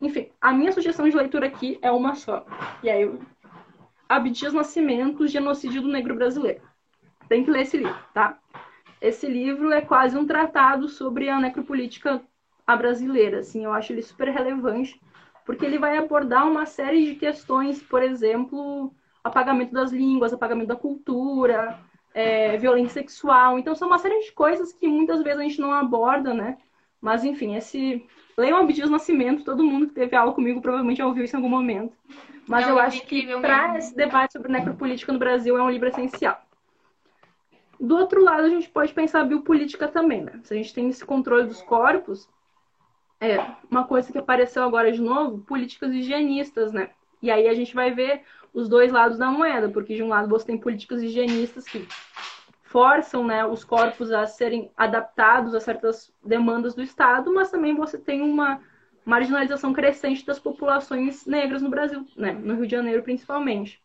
[0.00, 2.44] Enfim, a minha sugestão de leitura aqui é uma só.
[2.82, 3.20] E aí eu
[4.10, 6.62] Abdias Nascimento, Genocídio do Negro Brasileiro.
[7.28, 8.36] Tem que ler esse livro, tá?
[9.00, 12.20] Esse livro é quase um tratado sobre a necropolítica
[12.76, 15.00] brasileira, assim, eu acho ele super relevante,
[15.44, 20.76] porque ele vai abordar uma série de questões, por exemplo, apagamento das línguas, apagamento da
[20.76, 21.78] cultura,
[22.14, 23.58] é, violência sexual.
[23.58, 26.58] Então, são uma série de coisas que muitas vezes a gente não aborda, né?
[27.00, 28.04] Mas, enfim, esse.
[28.36, 31.48] Leiam Abdias Nascimento, todo mundo que teve aula comigo provavelmente já ouviu isso em algum
[31.48, 31.94] momento.
[32.46, 35.88] Mas é eu acho que para esse debate sobre necropolítica no Brasil é um livro
[35.88, 36.40] essencial.
[37.78, 40.40] Do outro lado, a gente pode pensar a biopolítica também, né?
[40.42, 42.28] Se a gente tem esse controle dos corpos,
[43.20, 43.38] é
[43.70, 46.90] uma coisa que apareceu agora de novo, políticas higienistas, né?
[47.22, 50.28] E aí a gente vai ver os dois lados da moeda, porque de um lado
[50.28, 51.86] você tem políticas higienistas que
[52.62, 57.98] forçam né, os corpos a serem adaptados a certas demandas do Estado, mas também você
[57.98, 58.60] tem uma
[59.04, 62.32] marginalização crescente das populações negras no Brasil, né?
[62.32, 63.82] no Rio de Janeiro principalmente.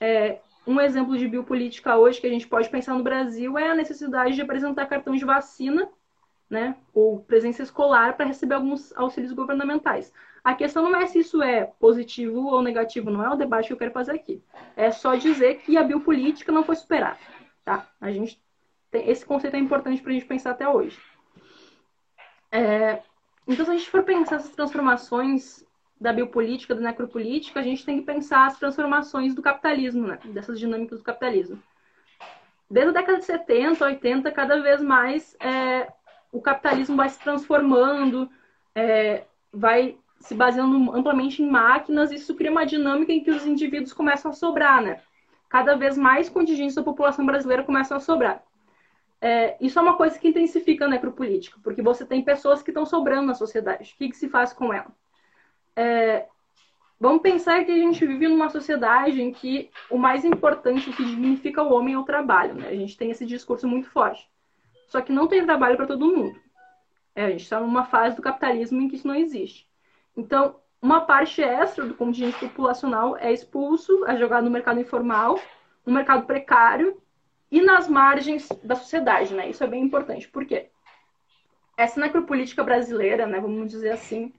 [0.00, 3.74] É, um exemplo de biopolítica hoje que a gente pode pensar no Brasil é a
[3.74, 5.88] necessidade de apresentar cartão de vacina
[6.54, 10.12] né, ou presença escolar para receber alguns auxílios governamentais.
[10.44, 13.72] A questão não é se isso é positivo ou negativo, não é o debate que
[13.72, 14.40] eu quero fazer aqui.
[14.76, 17.18] É só dizer que a biopolítica não foi superada.
[17.64, 17.88] Tá?
[18.00, 18.40] A gente
[18.88, 20.96] tem, esse conceito é importante para a gente pensar até hoje.
[22.52, 23.02] É,
[23.48, 25.66] então, se a gente for pensar essas transformações
[26.00, 30.20] da biopolítica, da necropolítica, a gente tem que pensar as transformações do capitalismo, né?
[30.26, 31.60] dessas dinâmicas do capitalismo.
[32.70, 35.90] Desde a década de 70, 80, cada vez mais é,
[36.34, 38.28] o capitalismo vai se transformando,
[38.74, 43.46] é, vai se baseando amplamente em máquinas, e isso cria uma dinâmica em que os
[43.46, 45.00] indivíduos começam a sobrar, né?
[45.48, 48.42] Cada vez mais contingentes da população brasileira começam a sobrar.
[49.20, 52.84] É, isso é uma coisa que intensifica a necropolítica, porque você tem pessoas que estão
[52.84, 53.94] sobrando na sociedade.
[53.94, 54.90] O que, que se faz com ela?
[55.76, 56.26] É,
[56.98, 61.04] vamos pensar que a gente vive numa sociedade em que o mais importante, o que
[61.04, 62.54] dignifica o homem é o trabalho.
[62.54, 62.68] Né?
[62.68, 64.28] A gente tem esse discurso muito forte.
[64.94, 66.40] Só que não tem trabalho para todo mundo.
[67.16, 69.68] É, a gente está numa fase do capitalismo em que isso não existe.
[70.16, 75.36] Então, uma parte extra do contingente populacional é expulso, é jogado no mercado informal,
[75.84, 76.96] no mercado precário
[77.50, 79.50] e nas margens da sociedade, né?
[79.50, 80.28] Isso é bem importante.
[80.28, 80.68] Por quê?
[81.76, 84.32] Essa necropolítica brasileira, né, vamos dizer assim,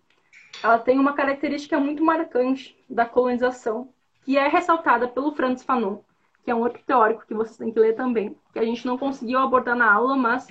[0.64, 3.90] ela tem uma característica muito marcante da colonização,
[4.24, 5.98] que é ressaltada pelo Franz Fanon,
[6.46, 9.00] que é um outro teórico que vocês têm que ler também, que a gente não
[9.00, 10.48] conseguiu abordar na aula, mas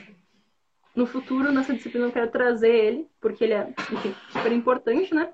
[0.92, 5.30] no futuro, nessa disciplina, eu quero trazer ele, porque ele é, enfim, super importante, né?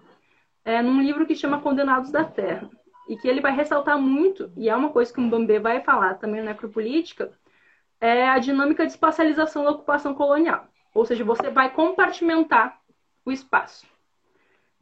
[0.63, 2.69] É num livro que chama Condenados da Terra.
[3.09, 6.15] E que ele vai ressaltar muito, e é uma coisa que o Mbambe vai falar
[6.15, 7.33] também na necropolítica,
[7.99, 10.69] é a dinâmica de espacialização da ocupação colonial.
[10.95, 12.79] Ou seja, você vai compartimentar
[13.25, 13.87] o espaço.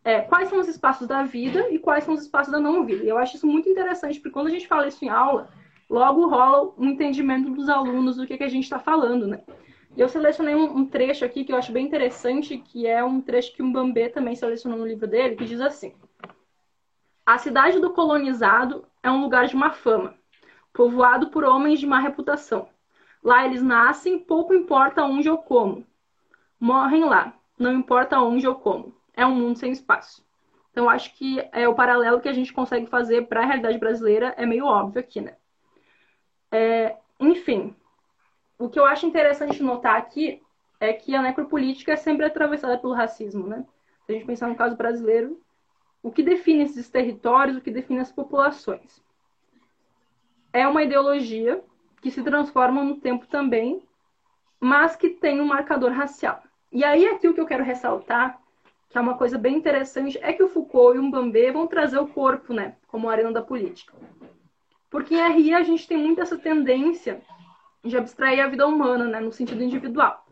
[0.05, 3.05] É, quais são os espaços da vida e quais são os espaços da não-vida.
[3.05, 5.49] E eu acho isso muito interessante, porque quando a gente fala isso em aula,
[5.89, 9.43] logo rola um entendimento dos alunos do que, que a gente está falando, né?
[9.97, 13.53] Eu selecionei um, um, trecho aqui que eu acho bem interessante, que é um trecho
[13.55, 15.95] que o Mbambê também selecionou no livro dele, que diz assim:
[17.25, 20.15] A cidade do colonizado é um lugar de má fama,
[20.73, 22.69] povoado por homens de má reputação.
[23.23, 25.85] Lá eles nascem, pouco importa onde ou como.
[26.61, 28.95] Morrem lá, não importa onde ou como.
[29.15, 30.25] É um mundo sem espaço.
[30.71, 34.33] Então, acho que é o paralelo que a gente consegue fazer para a realidade brasileira
[34.37, 35.37] é meio óbvio aqui, né?
[36.51, 37.75] É, enfim,
[38.59, 40.43] o que eu acho interessante notar aqui
[40.81, 43.65] é que a necropolítica é sempre atravessada pelo racismo, né?
[44.05, 45.41] Se a gente pensar no caso brasileiro,
[46.03, 49.03] o que define esses territórios, o que define as populações?
[50.53, 51.63] É uma ideologia
[52.01, 53.83] que se transforma no tempo também,
[54.61, 56.43] mas que tem um marcador racial.
[56.71, 58.41] E aí aqui o que eu quero ressaltar,
[58.89, 61.99] que é uma coisa bem interessante, é que o Foucault e o Mbambé vão trazer
[61.99, 63.93] o corpo, né, como arena da política.
[64.91, 67.23] Porque em RI a gente tem muito essa tendência
[67.85, 70.27] de abstrair a vida humana, né, no sentido individual,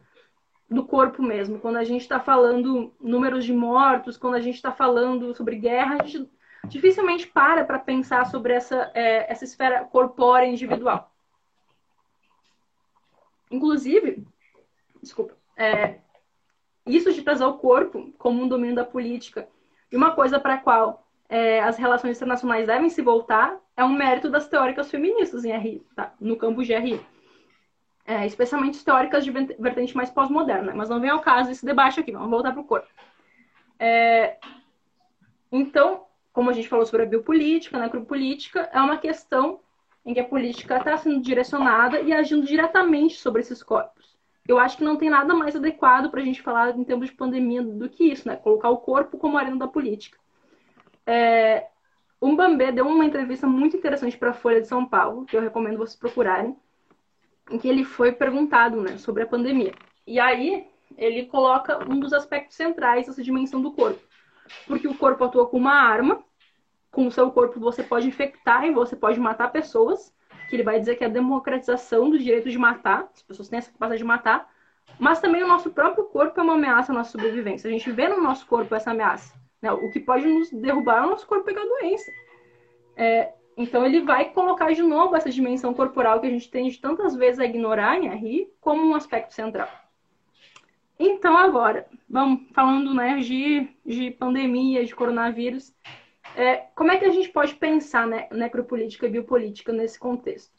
[0.69, 1.59] do corpo mesmo.
[1.59, 5.97] Quando a gente está falando números de mortos, quando a gente está falando sobre guerra,
[6.01, 6.31] a gente
[6.64, 11.12] dificilmente para para pensar sobre essa, é, essa esfera corpórea individual.
[13.51, 14.27] Inclusive,
[15.01, 16.01] desculpa, é,
[16.85, 19.49] isso de trazer o corpo como um domínio da política
[19.90, 23.93] e uma coisa para a qual é, as relações internacionais devem se voltar é um
[23.93, 26.12] mérito das teóricas feministas em RI, tá?
[26.21, 27.01] no campo de RI
[28.07, 30.73] é, especialmente teóricas de vertente mais pós-moderna.
[30.75, 32.89] Mas não vem ao caso esse debate aqui, vamos voltar para o corpo.
[33.79, 34.39] É,
[35.51, 39.61] então, como a gente falou sobre a biopolítica, a necropolítica, é uma questão
[40.05, 44.17] em que a política está sendo direcionada e agindo diretamente sobre esses corpos.
[44.47, 47.17] Eu acho que não tem nada mais adequado para a gente falar em termos de
[47.17, 48.37] pandemia do que isso, né?
[48.37, 50.17] Colocar o corpo como arena da política.
[51.07, 51.69] É,
[52.21, 55.40] o Mbambé deu uma entrevista muito interessante para a Folha de São Paulo, que eu
[55.40, 56.57] recomendo vocês procurarem,
[57.51, 59.73] em que ele foi perguntado né, sobre a pandemia.
[60.07, 60.66] E aí
[60.97, 64.01] ele coloca um dos aspectos centrais dessa dimensão do corpo.
[64.66, 66.25] Porque o corpo atua como uma arma,
[66.90, 70.14] com o seu corpo você pode infectar e você pode matar pessoas,
[70.49, 73.59] que ele vai dizer que é a democratização do direito de matar, as pessoas têm
[73.59, 74.49] essa capacidade de matar,
[74.99, 77.69] mas também o nosso próprio corpo é uma ameaça à nossa sobrevivência.
[77.69, 79.35] A gente vê no nosso corpo essa ameaça.
[79.66, 79.72] Né?
[79.72, 82.11] O que pode nos derrubar é o nosso corpo pegar doença.
[82.96, 87.16] É, então ele vai colocar de novo essa dimensão corporal que a gente tende tantas
[87.16, 89.68] vezes a ignorar em RI como um aspecto central.
[90.98, 95.74] Então agora, vamos falando né, de, de pandemia, de coronavírus,
[96.35, 100.52] é, como é que a gente pode pensar né, necropolítica e biopolítica nesse contexto?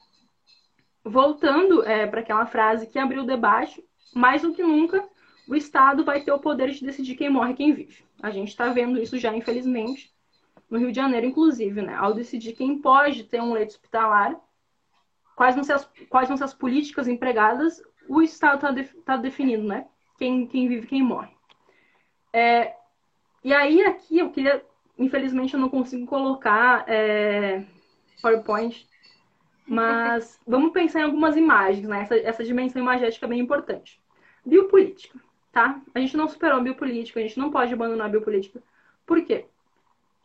[1.03, 5.07] Voltando é, para aquela frase que abriu o debate, mais do que nunca,
[5.47, 8.03] o Estado vai ter o poder de decidir quem morre e quem vive.
[8.21, 10.11] A gente está vendo isso já, infelizmente,
[10.69, 14.35] no Rio de Janeiro, inclusive, né, ao decidir quem pode ter um leito hospitalar,
[15.35, 19.65] quais vão ser as, quais vão ser as políticas empregadas, o Estado está tá definindo,
[19.67, 19.85] né?
[20.17, 21.29] Quem, quem vive quem morre.
[22.33, 22.73] É,
[23.43, 24.65] e aí, aqui, eu queria.
[24.97, 27.63] Infelizmente, eu não consigo colocar é,
[28.21, 28.87] PowerPoint,
[29.67, 32.01] mas vamos pensar em algumas imagens, né?
[32.01, 34.01] Essa, essa dimensão imagética é bem importante.
[34.43, 35.19] Biopolítica.
[35.57, 35.81] Tá?
[35.95, 38.61] A gente não superou a biopolítica, a gente não pode abandonar a biopolítica.
[39.07, 39.45] Por quê?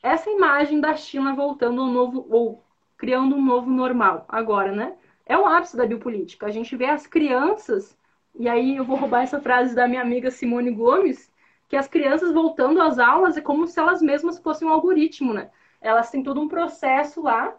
[0.03, 2.63] Essa imagem da China voltando ao novo, ou
[2.99, 4.95] criando um novo normal agora, né?
[5.25, 6.45] É o ápice da biopolítica.
[6.45, 7.97] A gente vê as crianças,
[8.39, 11.33] e aí eu vou roubar essa frase da minha amiga Simone Gomes,
[11.67, 15.51] que as crianças voltando às aulas é como se elas mesmas fossem um algoritmo, né?
[15.81, 17.57] Elas têm todo um processo lá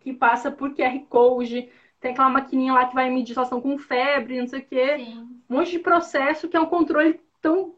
[0.00, 1.68] que passa por QR Code,
[2.00, 4.96] tem aquela maquininha lá que vai medir estão com febre, não sei o quê.
[4.96, 5.35] Sim.
[5.48, 7.76] Monte de processo que é um controle tão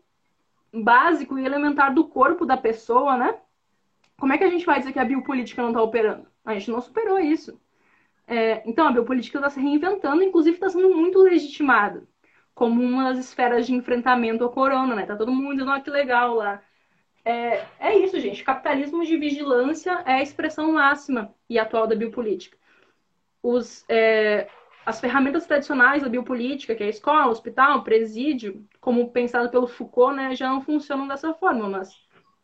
[0.72, 3.38] básico e elementar do corpo da pessoa, né?
[4.18, 6.26] Como é que a gente vai dizer que a biopolítica não está operando?
[6.44, 7.61] A gente não superou isso.
[8.26, 12.07] É, então, a biopolítica está se reinventando, inclusive está sendo muito legitimada
[12.59, 15.07] como uma das esferas de enfrentamento ao corona, né?
[15.07, 16.61] Tá todo mundo dizendo, ah, que legal lá.
[17.24, 18.42] É, é isso, gente.
[18.42, 22.59] Capitalismo de vigilância é a expressão máxima e atual da biopolítica.
[23.40, 24.48] Os, é,
[24.88, 30.16] as ferramentas tradicionais da biopolítica, que é a escola, hospital, presídio, como pensado pelo Foucault,
[30.16, 31.94] né, já não funcionam dessa forma, mas,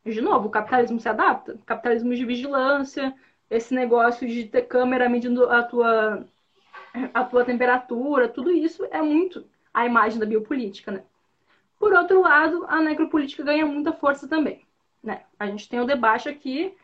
[0.04, 1.58] de novo, o capitalismo se adapta.
[1.64, 3.14] Capitalismo de vigilância,
[3.48, 6.28] esse negócio de ter câmera medindo a tua,
[7.14, 11.02] a tua temperatura, tudo isso é muito a imagem da biopolítica, né?
[11.78, 14.66] Por outro lado, a necropolítica ganha muita força também.
[15.02, 15.22] Né?
[15.38, 16.76] A gente tem o debate aqui,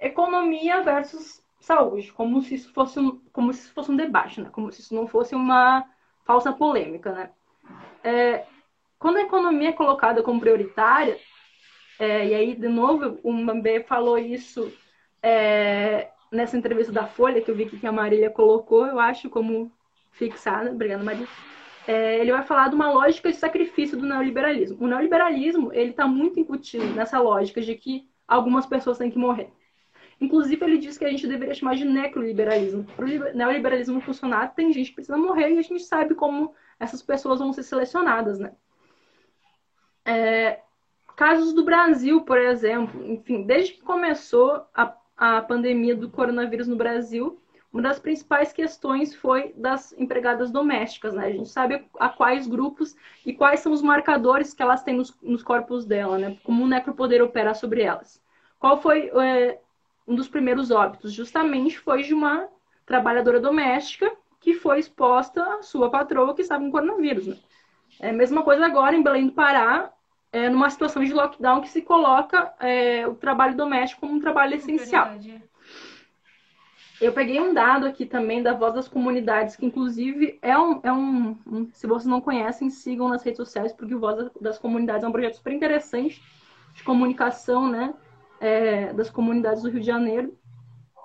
[0.00, 4.48] economia versus saúde, como se isso fosse um, como se fosse um debate, né?
[4.50, 5.84] como se isso não fosse uma
[6.24, 7.12] falsa polêmica.
[7.12, 7.30] Né?
[8.04, 8.44] É,
[8.98, 11.18] quando a economia é colocada como prioritária,
[11.98, 14.72] é, e aí, de novo, o Mbembe falou isso
[15.22, 19.72] é, nessa entrevista da Folha, que eu vi que a Marília colocou, eu acho, como
[20.12, 20.70] fixada.
[20.70, 21.28] Obrigada, Marília
[21.86, 24.76] é, ele vai falar de uma lógica de sacrifício do neoliberalismo.
[24.80, 29.50] O neoliberalismo ele está muito incutido nessa lógica de que algumas pessoas têm que morrer.
[30.20, 32.84] Inclusive, ele diz que a gente deveria chamar de necroliberalismo.
[32.84, 37.02] Para o neoliberalismo funcionar, tem gente que precisa morrer e a gente sabe como essas
[37.02, 38.52] pessoas vão ser selecionadas, né?
[40.04, 40.60] É,
[41.16, 46.76] casos do Brasil, por exemplo, enfim, desde que começou a, a pandemia do coronavírus no
[46.76, 47.40] Brasil,
[47.72, 51.26] uma das principais questões foi das empregadas domésticas, né?
[51.26, 55.14] A gente sabe a quais grupos e quais são os marcadores que elas têm nos,
[55.20, 56.38] nos corpos dela, né?
[56.42, 58.22] Como o necropoder opera sobre elas.
[58.58, 59.60] Qual foi é,
[60.06, 61.12] um dos primeiros óbitos?
[61.12, 62.48] Justamente foi de uma
[62.84, 67.36] trabalhadora doméstica que foi exposta à sua patroa que estava com coronavírus, né?
[68.00, 69.90] É a mesma coisa agora em Belém do Pará,
[70.32, 74.54] é, numa situação de lockdown que se coloca é, o trabalho doméstico como um trabalho
[74.54, 75.06] essencial.
[75.06, 75.42] Verdade.
[77.00, 80.92] Eu peguei um dado aqui também da Voz das Comunidades, que inclusive é um, é
[80.92, 85.04] um, um se vocês não conhecem, sigam nas redes sociais, porque o Voz das Comunidades
[85.04, 86.22] é um projeto super interessante
[86.74, 87.94] de comunicação, né,
[88.40, 90.36] é, das comunidades do Rio de Janeiro.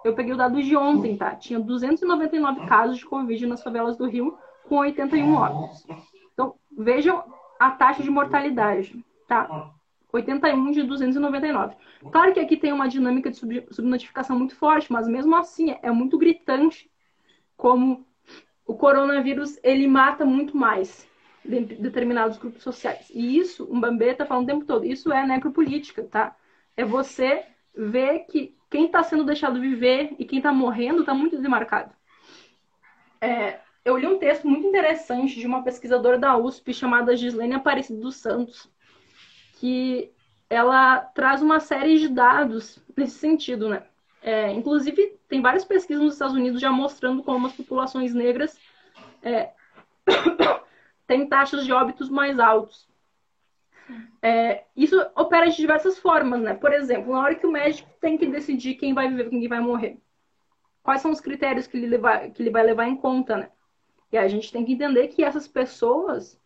[0.04, 1.36] Eu peguei o dado de ontem, tá?
[1.36, 5.86] Tinha 299 casos de Covid nas favelas do Rio, com 81 óbitos.
[6.34, 7.24] Então, vejam
[7.60, 9.72] a taxa de mortalidade, tá?
[10.12, 11.76] 81 de 299.
[12.12, 15.92] Claro que aqui tem uma dinâmica de sub subnotificação muito forte, mas mesmo assim é
[15.92, 16.90] muito gritante
[17.56, 18.06] como
[18.66, 21.08] o coronavírus ele mata muito mais
[21.46, 23.12] de determinados grupos sociais.
[23.14, 26.36] E isso, o Mbambê está falando o tempo todo, isso é necropolítica, tá?
[26.76, 31.38] É você ver que quem está sendo deixado viver e quem está morrendo está muito
[31.38, 31.94] demarcado.
[33.20, 38.00] É, eu li um texto muito interessante de uma pesquisadora da USP chamada Gislene Aparecido
[38.00, 38.70] dos Santos,
[39.60, 40.12] que
[40.50, 43.84] ela traz uma série de dados nesse sentido, né?
[44.22, 48.60] É, inclusive, tem várias pesquisas nos Estados Unidos já mostrando como as populações negras
[49.24, 49.52] é,
[51.08, 52.88] têm taxas de óbitos mais altos.
[54.22, 56.54] É, isso opera de diversas formas, né?
[56.54, 59.48] Por exemplo, na hora que o médico tem que decidir quem vai viver e quem
[59.48, 59.98] vai morrer,
[60.84, 61.98] quais são os critérios que ele,
[62.34, 63.50] que ele vai levar em conta, né?
[64.12, 66.40] E a gente tem que entender que essas pessoas,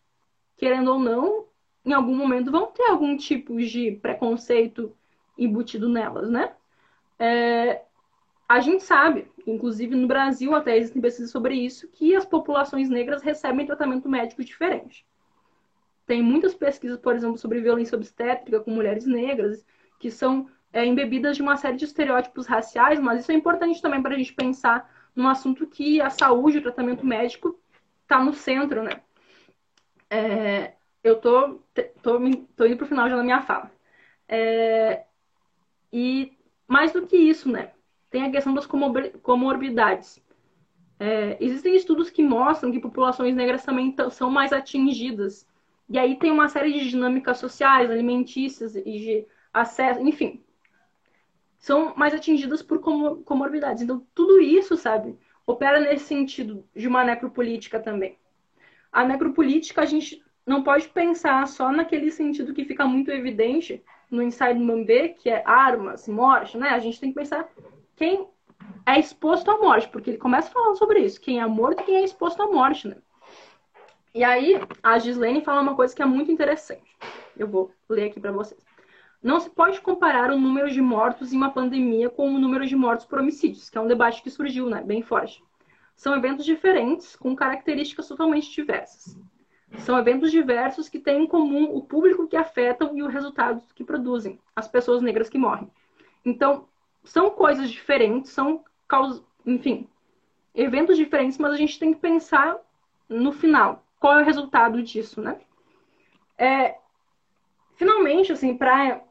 [0.56, 1.46] querendo ou não,
[1.84, 4.96] em algum momento vão ter algum tipo de preconceito
[5.38, 6.54] embutido nelas, né?
[7.20, 7.82] É,
[8.48, 13.22] a gente sabe, inclusive no Brasil até existem pesquisas sobre isso, que as populações negras
[13.22, 15.06] recebem tratamento médico diferente.
[16.06, 19.66] Tem muitas pesquisas, por exemplo, sobre violência obstétrica com mulheres negras,
[20.00, 24.02] que são é, embebidas de uma série de estereótipos raciais, mas isso é importante também
[24.02, 27.60] para a gente pensar num assunto que a saúde, o tratamento médico,
[28.04, 29.02] está no centro, né?
[30.10, 31.62] É, eu tô,
[32.02, 32.20] tô,
[32.56, 33.72] tô indo pro final já na minha fala.
[34.28, 35.06] É,
[35.92, 36.34] e
[36.68, 37.72] mais do que isso, né?
[38.10, 40.22] Tem a questão das comorbidades.
[41.00, 45.48] É, existem estudos que mostram que populações negras também são mais atingidas.
[45.88, 50.44] E aí tem uma série de dinâmicas sociais, alimentícias e de acesso, enfim.
[51.58, 53.84] São mais atingidas por comorbidades.
[53.84, 58.18] Então, tudo isso, sabe, opera nesse sentido de uma necropolítica também.
[58.92, 64.22] A necropolítica, a gente não pode pensar só naquele sentido que fica muito evidente no
[64.22, 66.70] Inside Mambê, que é armas, morte, né?
[66.70, 67.50] A gente tem que pensar
[67.96, 68.28] quem
[68.86, 71.96] é exposto à morte, porque ele começa falando sobre isso, quem é morto e quem
[71.96, 72.98] é exposto à morte, né?
[74.16, 76.98] E aí, a Gislene fala uma coisa que é muito interessante.
[77.36, 78.66] Eu vou ler aqui para vocês.
[79.22, 82.78] Não se pode comparar o número de mortos em uma pandemia com o número de
[82.78, 85.44] mortos por homicídios, que é um debate que surgiu, né, bem forte.
[85.98, 89.20] São eventos diferentes, com características totalmente diversas.
[89.80, 93.84] São eventos diversos que têm em comum o público que afetam e o resultado que
[93.84, 95.70] produzem, as pessoas negras que morrem.
[96.24, 96.70] Então,
[97.04, 99.90] são coisas diferentes, são causas, enfim,
[100.54, 102.56] eventos diferentes, mas a gente tem que pensar
[103.10, 105.38] no final, qual é o resultado disso, né?
[106.38, 106.76] É,
[107.76, 109.02] finalmente, assim, para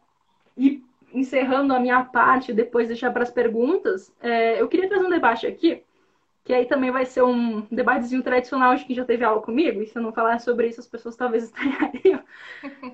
[0.57, 5.11] ir encerrando a minha parte, depois deixar para as perguntas, é, eu queria trazer um
[5.11, 5.85] debate aqui
[6.45, 9.87] que aí também vai ser um debatezinho tradicional de quem já teve aula comigo, e
[9.87, 12.23] se eu não falar sobre isso, as pessoas talvez estranhariam.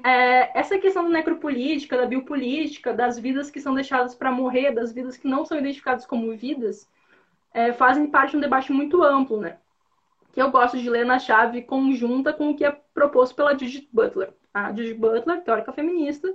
[0.05, 4.93] É, essa questão da necropolítica, da biopolítica, das vidas que são deixadas para morrer, das
[4.93, 6.89] vidas que não são identificadas como vidas,
[7.53, 9.59] é, fazem parte de um debate muito amplo, né?
[10.33, 13.89] Que eu gosto de ler na chave conjunta com o que é proposto pela Judith
[13.93, 14.33] Butler.
[14.53, 16.33] A Judith Butler, teórica feminista,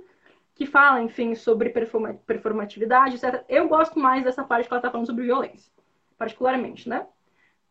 [0.54, 3.44] que fala, enfim, sobre performatividade, etc.
[3.48, 5.70] Eu gosto mais dessa parte que ela está falando sobre violência
[6.16, 7.06] particularmente, né?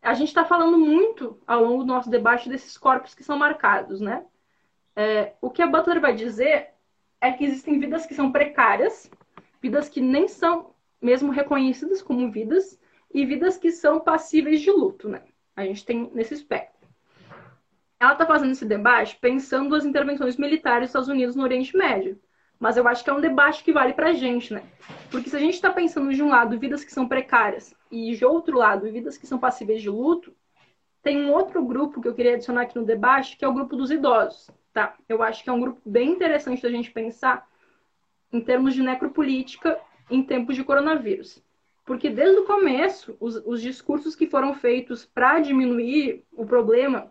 [0.02, 4.00] A gente está falando muito ao longo do nosso debate desses corpos que são marcados,
[4.00, 4.24] né?
[4.94, 6.70] É, o que a Butler vai dizer
[7.20, 9.10] é que existem vidas que são precárias,
[9.60, 12.80] vidas que nem são mesmo reconhecidas como vidas,
[13.12, 15.22] e vidas que são passíveis de luto, né?
[15.56, 16.86] A gente tem nesse espectro.
[17.98, 22.20] Ela está fazendo esse debate pensando nas intervenções militares dos Estados Unidos no Oriente Médio.
[22.58, 24.62] Mas eu acho que é um debate que vale pra gente, né?
[25.10, 28.24] Porque se a gente está pensando de um lado vidas que são precárias e de
[28.24, 30.34] outro lado vidas que são passíveis de luto,
[31.02, 33.76] tem um outro grupo que eu queria adicionar aqui no debate, que é o grupo
[33.76, 34.96] dos idosos, tá?
[35.08, 37.46] Eu acho que é um grupo bem interessante da gente pensar
[38.32, 39.78] em termos de necropolítica
[40.10, 41.42] em tempos de coronavírus.
[41.86, 47.10] Porque desde o começo, os, os discursos que foram feitos para diminuir o problema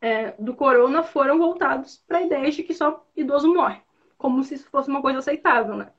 [0.00, 3.80] é, do corona foram voltados para a ideia de que só idoso morre
[4.22, 5.90] como se isso fosse uma coisa aceitável, né?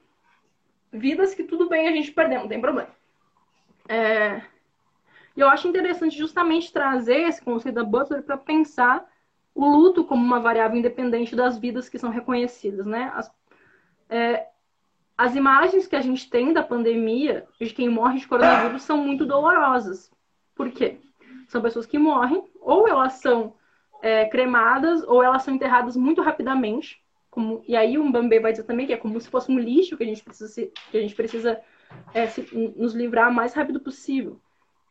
[0.94, 2.90] Vidas que tudo bem a gente perder, não tem problema.
[3.90, 4.42] É...
[5.36, 9.06] E eu acho interessante justamente trazer esse conceito da Butler para pensar
[9.54, 13.12] o luto como uma variável independente das vidas que são reconhecidas, né?
[13.14, 13.30] As,
[14.10, 14.48] é...
[15.18, 19.26] As imagens que a gente tem da pandemia, de quem morre de coronavírus, são muito
[19.26, 20.12] dolorosas.
[20.56, 20.98] Por quê?
[21.48, 23.56] São pessoas que morrem, ou elas são
[24.02, 27.04] é, cremadas, ou elas são enterradas muito rapidamente
[27.34, 29.98] como, e aí o Mbambe vai dizer também que é como se fosse um lixo
[29.98, 31.60] que a gente precisa, se, que a gente precisa
[32.14, 32.48] é, se,
[32.78, 34.40] nos livrar o mais rápido possível.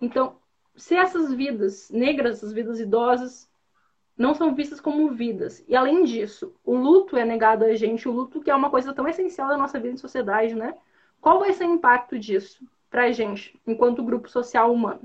[0.01, 0.35] Então,
[0.75, 3.49] se essas vidas negras, essas vidas idosas,
[4.23, 8.13] não são vistas como vidas, e além disso, o luto é negado a gente, o
[8.13, 10.75] luto que é uma coisa tão essencial da nossa vida em sociedade, né?
[11.21, 15.03] Qual vai ser o impacto disso para a gente, enquanto grupo social humano?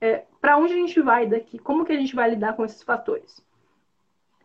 [0.00, 1.58] É, para onde a gente vai daqui?
[1.58, 3.44] Como que a gente vai lidar com esses fatores?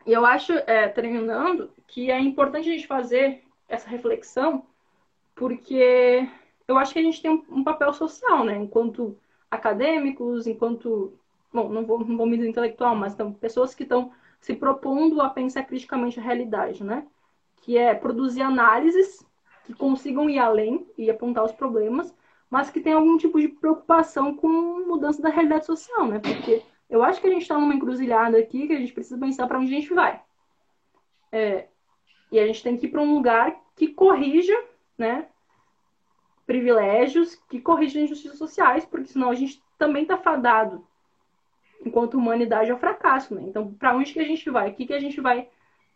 [0.05, 4.65] E eu acho, é, terminando, que é importante a gente fazer essa reflexão,
[5.35, 6.27] porque
[6.67, 8.55] eu acho que a gente tem um, papel social, né?
[8.55, 9.17] Enquanto
[9.49, 11.13] acadêmicos, enquanto.
[11.53, 15.21] Bom, não vou, não vou me dizer intelectual, mas então, pessoas que estão se propondo
[15.21, 17.05] a pensar criticamente a realidade, né?
[17.61, 19.25] Que é produzir análises
[19.65, 22.15] que consigam ir além e apontar os problemas,
[22.49, 24.47] mas que tem algum tipo de preocupação com
[24.87, 26.19] mudança da realidade social, né?
[26.19, 29.47] Porque eu acho que a gente está numa encruzilhada aqui que a gente precisa pensar
[29.47, 30.21] para onde a gente vai.
[31.31, 31.67] É,
[32.31, 34.53] e a gente tem que ir para um lugar que corrija,
[34.97, 35.27] né,
[36.45, 40.85] privilégios, que corrija injustiças sociais, porque senão a gente também está fadado,
[41.85, 43.43] enquanto humanidade, ao fracasso, né?
[43.43, 44.69] Então, para onde que a gente vai?
[44.69, 45.47] O que, que a gente vai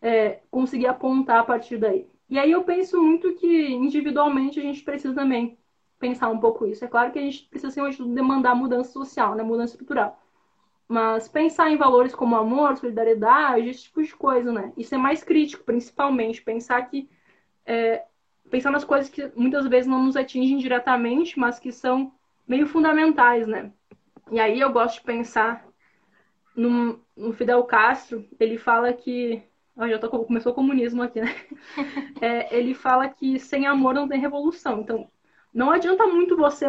[0.01, 2.07] é, conseguir apontar a partir daí?
[2.29, 5.57] E aí eu penso muito que individualmente a gente precisa também
[5.99, 6.83] pensar um pouco isso.
[6.83, 9.43] É claro que a gente precisa, acima demandar mudança social, né?
[9.43, 10.19] mudança estrutural.
[10.87, 14.71] Mas pensar em valores como amor, solidariedade, esse tipo de coisa, né?
[14.77, 16.43] E ser mais crítico, principalmente.
[16.43, 17.09] Pensar que.
[17.65, 18.03] É,
[18.51, 22.13] pensar nas coisas que muitas vezes não nos atingem diretamente, mas que são
[22.47, 23.71] meio fundamentais, né?
[24.31, 25.64] E aí eu gosto de pensar
[26.55, 29.43] no, no Fidel Castro, ele fala que.
[29.75, 31.35] Oh, já tô, começou o comunismo aqui, né?
[32.21, 34.79] É, ele fala que sem amor não tem revolução.
[34.79, 35.09] Então,
[35.53, 36.65] não adianta muito você.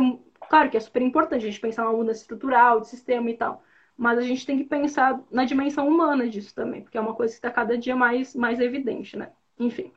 [0.49, 3.63] Claro que é super importante a gente pensar numa mudança estrutural, de sistema e tal.
[3.97, 7.33] Mas a gente tem que pensar na dimensão humana disso também, porque é uma coisa
[7.33, 9.31] que está cada dia mais, mais evidente, né?
[9.59, 9.93] Enfim,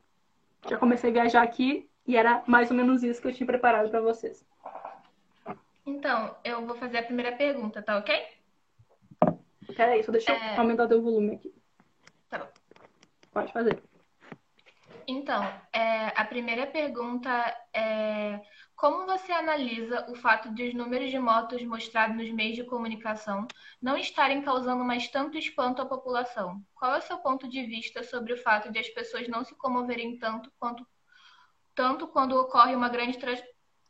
[0.70, 3.90] já comecei a viajar aqui e era mais ou menos isso que eu tinha preparado
[3.90, 4.46] para vocês.
[5.86, 8.39] Então, eu vou fazer a primeira pergunta, tá ok?
[9.76, 10.56] Peraí, só deixa é...
[10.56, 11.54] eu aumentar o volume aqui.
[12.30, 12.50] Tá bom.
[13.32, 13.82] Pode fazer.
[15.08, 15.44] Então,
[15.74, 17.30] é, a primeira pergunta
[17.74, 18.40] é
[18.76, 23.46] como você analisa o fato de os números de mortos mostrados nos meios de comunicação
[23.82, 26.64] não estarem causando mais tanto espanto à população?
[26.76, 29.54] Qual é o seu ponto de vista sobre o fato de as pessoas não se
[29.56, 30.88] comoverem tanto quanto
[31.76, 33.18] tanto quando ocorre uma grande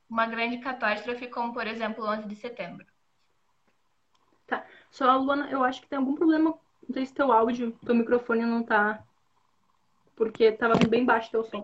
[0.09, 2.87] uma grande catástrofe, como por exemplo o 11 de setembro?
[4.89, 6.57] Só, Luana, eu acho que tem algum problema.
[6.87, 9.03] Não sei se teu áudio, teu microfone não tá
[10.19, 11.61] porque tava bem baixo teu som.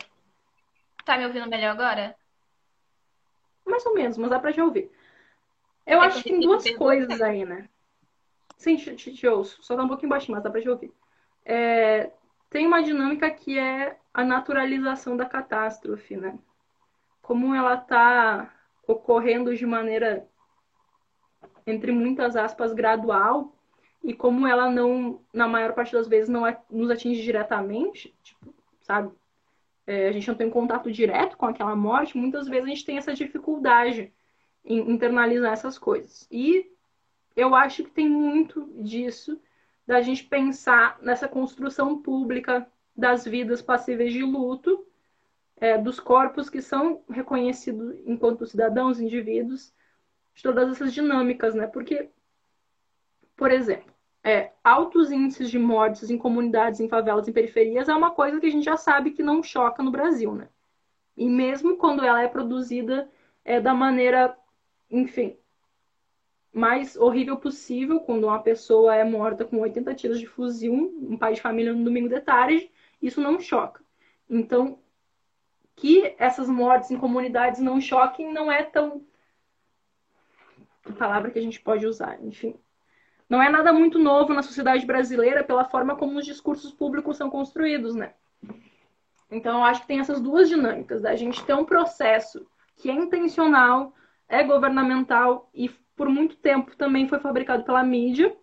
[1.03, 2.15] Tá me ouvindo melhor agora?
[3.65, 4.89] Mais ou menos, mas dá pra te ouvir.
[5.85, 7.67] Eu é acho que tem duas coisas aí, né?
[8.57, 9.61] Sim, te, te, te, ouço.
[9.61, 10.93] Só tá um pouquinho baixinho, mas dá pra te ouvir.
[11.43, 12.11] É,
[12.49, 16.39] tem uma dinâmica que é a naturalização da catástrofe, né?
[17.21, 18.53] Como ela tá
[18.87, 20.25] ocorrendo de maneira,
[21.65, 23.55] entre muitas aspas, gradual,
[24.03, 29.11] e como ela não, na maior parte das vezes, não nos atinge diretamente, tipo, sabe?
[29.87, 32.97] É, a gente não tem contato direto com aquela morte, muitas vezes a gente tem
[32.97, 34.13] essa dificuldade
[34.63, 36.27] em internalizar essas coisas.
[36.31, 36.71] E
[37.35, 39.39] eu acho que tem muito disso
[39.85, 44.85] da gente pensar nessa construção pública das vidas passíveis de luto,
[45.57, 49.73] é, dos corpos que são reconhecidos enquanto cidadãos, indivíduos,
[50.35, 51.65] de todas essas dinâmicas, né?
[51.67, 52.09] Porque,
[53.35, 58.11] por exemplo, é, altos índices de mortes em comunidades, em favelas, em periferias, é uma
[58.11, 60.49] coisa que a gente já sabe que não choca no Brasil, né?
[61.17, 63.09] E mesmo quando ela é produzida
[63.43, 64.37] é, da maneira,
[64.91, 65.37] enfim,
[66.51, 71.33] mais horrível possível, quando uma pessoa é morta com 80 tiros de fuzil, um pai
[71.33, 72.71] de família no domingo de tarde,
[73.01, 73.83] isso não choca.
[74.29, 74.79] Então,
[75.75, 79.05] que essas mortes em comunidades não choquem não é tão.
[80.93, 82.55] Palavra que a gente pode usar, enfim
[83.29, 87.29] não é nada muito novo na sociedade brasileira pela forma como os discursos públicos são
[87.29, 88.13] construídos, né?
[89.31, 92.45] Então, eu acho que tem essas duas dinâmicas, da gente ter um processo
[92.77, 93.93] que é intencional,
[94.29, 98.35] é governamental e por muito tempo também foi fabricado pela mídia,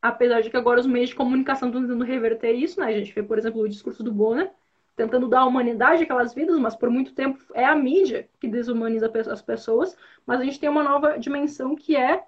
[0.00, 2.86] apesar de que agora os meios de comunicação estão tentando reverter isso, né?
[2.86, 4.52] A gente vê, por exemplo, o discurso do Bonner,
[4.96, 9.42] tentando dar humanidade àquelas vidas, mas por muito tempo é a mídia que desumaniza as
[9.42, 12.24] pessoas, mas a gente tem uma nova dimensão que é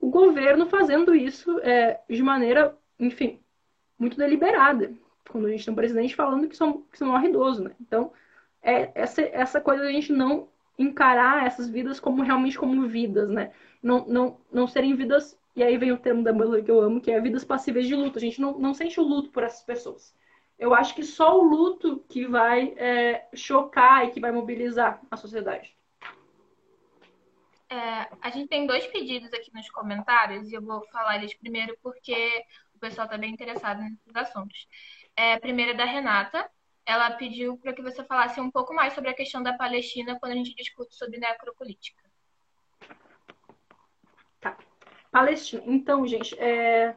[0.00, 3.40] o governo fazendo isso é, de maneira, enfim,
[3.98, 4.92] muito deliberada.
[5.30, 7.70] Quando a gente tem um presidente falando que são, que são morre idoso, né?
[7.80, 8.12] Então,
[8.62, 13.52] é essa, essa coisa da gente não encarar essas vidas como realmente como vidas, né?
[13.82, 17.00] Não, não, não serem vidas, e aí vem o termo da Butler que eu amo,
[17.00, 18.18] que é vidas passíveis de luto.
[18.18, 20.14] A gente não, não sente o luto por essas pessoas.
[20.58, 25.16] Eu acho que só o luto que vai é, chocar e que vai mobilizar a
[25.16, 25.76] sociedade.
[27.68, 31.76] É, a gente tem dois pedidos aqui nos comentários e eu vou falar eles primeiro
[31.82, 32.44] porque
[32.74, 34.68] o pessoal está bem interessado nesses assuntos.
[35.16, 36.48] É, a primeira é da Renata.
[36.84, 40.32] Ela pediu para que você falasse um pouco mais sobre a questão da Palestina quando
[40.32, 42.00] a gente discute sobre necropolítica.
[44.40, 44.56] Tá.
[45.10, 45.62] Palestina.
[45.66, 46.94] Então, gente, é...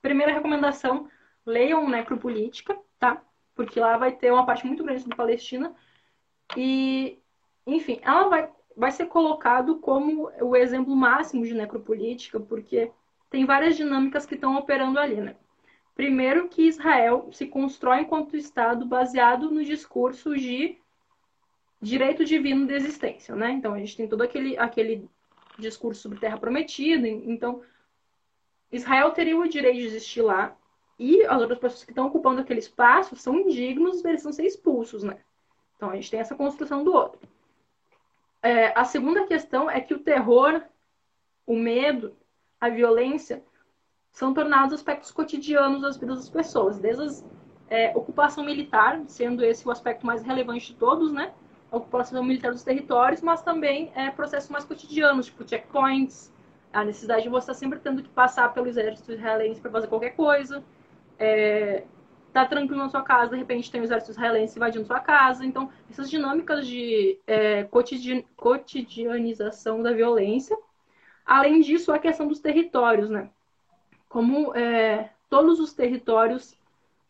[0.00, 1.10] primeira recomendação:
[1.44, 3.20] leiam Necropolítica, tá?
[3.56, 5.74] Porque lá vai ter uma parte muito grande sobre Palestina.
[6.56, 7.18] E,
[7.66, 12.90] enfim, ela vai vai ser colocado como o exemplo máximo de necropolítica, porque
[13.28, 15.36] tem várias dinâmicas que estão operando ali, né?
[15.94, 20.78] Primeiro, que Israel se constrói enquanto Estado baseado no discurso de
[21.80, 23.50] direito divino de existência, né?
[23.50, 25.06] Então, a gente tem todo aquele, aquele
[25.58, 27.06] discurso sobre terra prometida.
[27.06, 27.60] Então,
[28.70, 30.56] Israel teria o direito de existir lá
[31.02, 35.02] e as outras pessoas que estão ocupando aquele espaço são indignos, eles vão ser expulsos,
[35.02, 35.18] né?
[35.74, 37.18] Então, a gente tem essa construção do outro.
[38.40, 40.62] É, a segunda questão é que o terror,
[41.44, 42.14] o medo,
[42.60, 43.42] a violência
[44.12, 47.24] são tornados aspectos cotidianos das vidas das pessoas, desde
[47.68, 51.32] a é, ocupação militar, sendo esse o aspecto mais relevante de todos, né?
[51.72, 56.32] A ocupação militar dos territórios, mas também é, processos mais cotidianos, tipo checkpoints,
[56.72, 60.10] a necessidade de você estar sempre tendo que passar pelo exército israelense para fazer qualquer
[60.10, 60.62] coisa,
[61.22, 61.84] é,
[62.32, 65.46] tá tranquilo na sua casa, de repente tem o exército israelense invadindo sua casa.
[65.46, 67.68] Então, essas dinâmicas de é,
[68.36, 70.58] cotidianização da violência.
[71.24, 73.30] Além disso, a questão dos territórios, né?
[74.08, 76.58] Como é, todos os territórios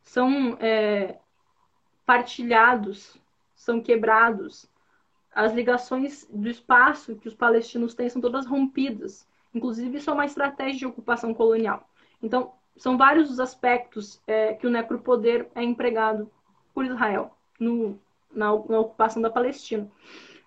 [0.03, 1.17] são é,
[2.05, 3.17] partilhados,
[3.55, 4.71] são quebrados,
[5.35, 9.27] as ligações do espaço que os palestinos têm são todas rompidas.
[9.55, 11.89] Inclusive, isso é uma estratégia de ocupação colonial.
[12.23, 16.31] Então, são vários os aspectos é, que o necropoder é empregado
[16.75, 17.99] por Israel no,
[18.33, 19.91] na, na, ocupação da Palestina.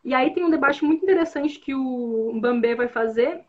[0.03, 3.43] E aí tem um debate muito interessante que o Bambé vai fazer,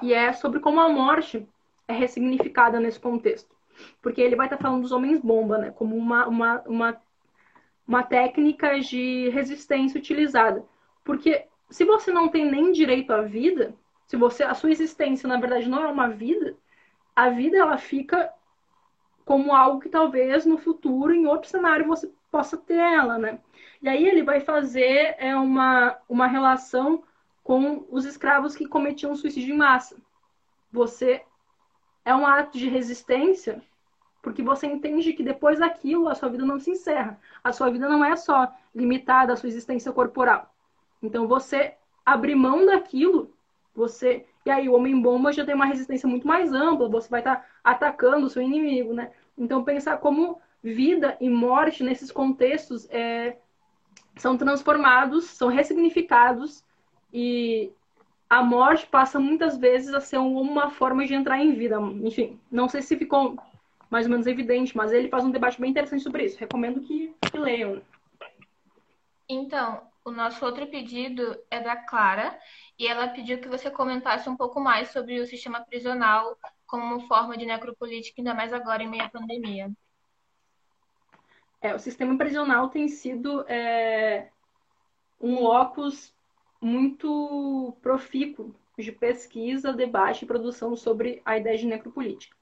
[0.00, 1.46] que é sobre como a morte
[1.88, 3.54] é ressignificada nesse contexto.
[4.00, 5.70] porque ele vai estar tá falando dos homens bomba, né?
[5.70, 7.02] Como uma, uma, uma,
[7.86, 10.64] uma técnica de resistência utilizada.
[11.04, 13.74] Porque se você não tem nem direito à vida,
[14.06, 16.56] se você a sua existência na verdade não é uma vida,
[17.16, 18.30] a vida ela fica
[19.24, 23.40] como algo que talvez no futuro, em outro cenário, você possa ter ela, né?
[23.82, 27.02] E aí ele vai fazer é, uma, uma relação
[27.42, 29.96] com os escravos que cometiam suicídio em massa.
[30.70, 31.24] Você
[32.04, 33.62] é um ato de resistência
[34.26, 37.16] porque você entende que depois daquilo a sua vida não se encerra.
[37.44, 40.52] A sua vida não é só limitada à sua existência corporal.
[41.00, 43.32] Então você abrir mão daquilo,
[43.72, 47.20] você e aí o homem bomba já tem uma resistência muito mais ampla, você vai
[47.20, 49.10] estar tá atacando o seu inimigo, né?
[49.36, 53.36] Então pensar como vida e morte nesses contextos é,
[54.16, 56.64] são transformados, são ressignificados
[57.12, 57.72] e
[58.30, 61.80] a morte passa muitas vezes a ser uma forma de entrar em vida.
[62.02, 63.36] Enfim, não sei se ficou
[63.90, 66.38] mais ou menos evidente, mas ele faz um debate bem interessante sobre isso.
[66.38, 67.80] Recomendo que, que leiam.
[69.28, 72.38] Então, o nosso outro pedido é da Clara,
[72.78, 77.36] e ela pediu que você comentasse um pouco mais sobre o sistema prisional como forma
[77.36, 79.68] de necropolítica, ainda mais agora em meio à pandemia.
[81.60, 84.30] É, o sistema prisional tem sido é,
[85.20, 86.14] um locus
[86.60, 92.36] muito profícuo de pesquisa, debate e produção sobre a ideia de necropolítica.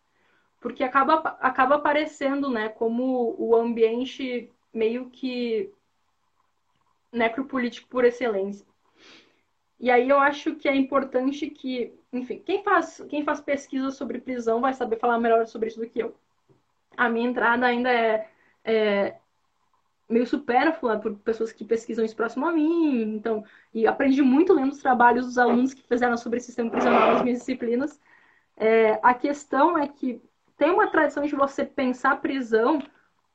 [0.60, 5.72] Porque acaba, acaba aparecendo né, como o ambiente meio que
[7.14, 8.66] necropolítico por excelência.
[9.78, 14.20] E aí eu acho que é importante que, enfim, quem faz, quem faz pesquisa sobre
[14.20, 16.14] prisão vai saber falar melhor sobre isso do que eu.
[16.96, 18.28] A minha entrada ainda é,
[18.64, 19.16] é
[20.08, 24.72] meio supérflua por pessoas que pesquisam isso próximo a mim, então, e aprendi muito lendo
[24.72, 28.00] os trabalhos dos alunos que fizeram sobre sistema prisional nas minhas disciplinas.
[28.56, 30.22] É, a questão é que
[30.56, 32.80] tem uma tradição de você pensar prisão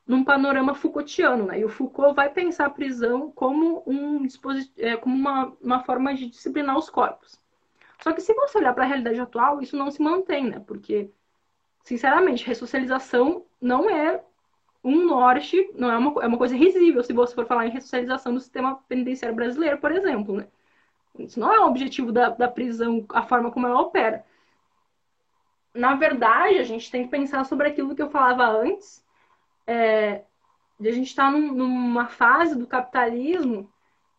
[0.09, 1.59] num panorama Foucaultiano, né?
[1.59, 4.25] E o Foucault vai pensar a prisão como, um
[4.79, 7.39] é, como uma, uma forma de disciplinar os corpos.
[8.01, 10.63] Só que se você olhar para a realidade atual, isso não se mantém, né?
[10.65, 11.11] Porque,
[11.83, 14.19] sinceramente, ressocialização não é
[14.83, 18.33] um norte, não é uma, é uma coisa risível se você for falar em ressocialização
[18.33, 20.47] do sistema penitenciário brasileiro, por exemplo, né?
[21.19, 24.25] Isso não é o objetivo da, da prisão, a forma como ela opera.
[25.71, 29.07] Na verdade, a gente tem que pensar sobre aquilo que eu falava antes,
[29.69, 30.23] é,
[30.79, 33.71] a gente estar tá num, numa fase do capitalismo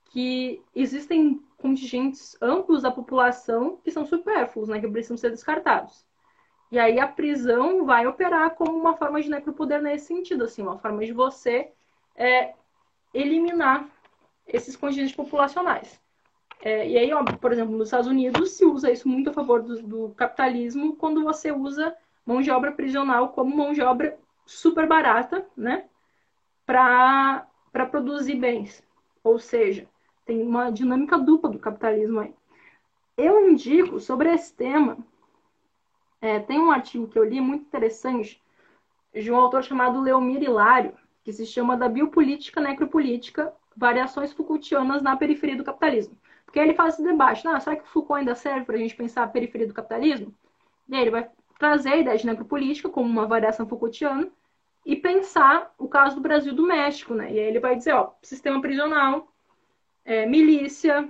[0.05, 6.07] que existem contingentes amplos da população que são supérfluos, né, que precisam ser descartados.
[6.71, 10.79] E aí a prisão vai operar como uma forma de necropoder nesse sentido, assim, uma
[10.79, 11.73] forma de você
[12.15, 12.55] é,
[13.13, 13.89] eliminar
[14.47, 16.01] esses contingentes populacionais.
[16.63, 19.63] É, e aí, ó, por exemplo, nos Estados Unidos se usa isso muito a favor
[19.63, 24.17] do, do capitalismo quando você usa mão de obra prisional como mão de obra
[24.47, 25.85] super barata, né?
[26.65, 27.47] Para
[27.91, 28.83] produzir bens.
[29.23, 29.89] Ou seja,
[30.25, 32.35] tem uma dinâmica dupla do capitalismo aí.
[33.17, 34.99] Eu indico sobre esse tema.
[36.21, 38.43] É, tem um artigo que eu li muito interessante
[39.15, 45.17] de um autor chamado Leomir Hilário, que se chama Da Biopolítica Necropolítica, Variações Foucaultianas na
[45.17, 46.17] Periferia do Capitalismo.
[46.45, 49.23] Porque ele faz esse debate, ah, será que Foucault ainda serve para a gente pensar
[49.23, 50.35] a periferia do capitalismo?
[50.89, 51.31] E aí ele vai
[51.61, 54.27] trazer a ideia de necropolítica como uma variação Foucaultiana
[54.85, 57.31] e pensar o caso do Brasil do México, né?
[57.31, 59.29] E aí ele vai dizer, ó, sistema prisional,
[60.03, 61.07] é, milícia,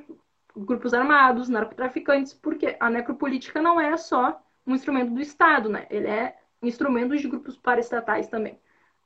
[0.57, 5.87] grupos armados, narcotraficantes, porque a necropolítica não é só um instrumento do Estado, né?
[5.89, 8.59] Ele é instrumento de grupos paraestatais também.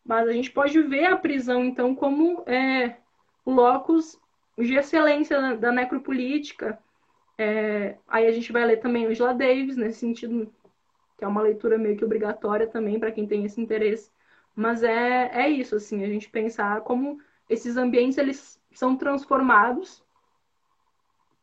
[0.03, 2.97] Mas a gente pode ver a prisão, então, como é,
[3.47, 4.19] locus
[4.57, 6.79] de excelência da necropolítica.
[7.37, 10.51] É, aí a gente vai ler também Angela Davis, nesse sentido,
[11.17, 14.11] que é uma leitura meio que obrigatória também para quem tem esse interesse.
[14.55, 20.03] Mas é, é isso, assim, a gente pensar como esses ambientes eles são transformados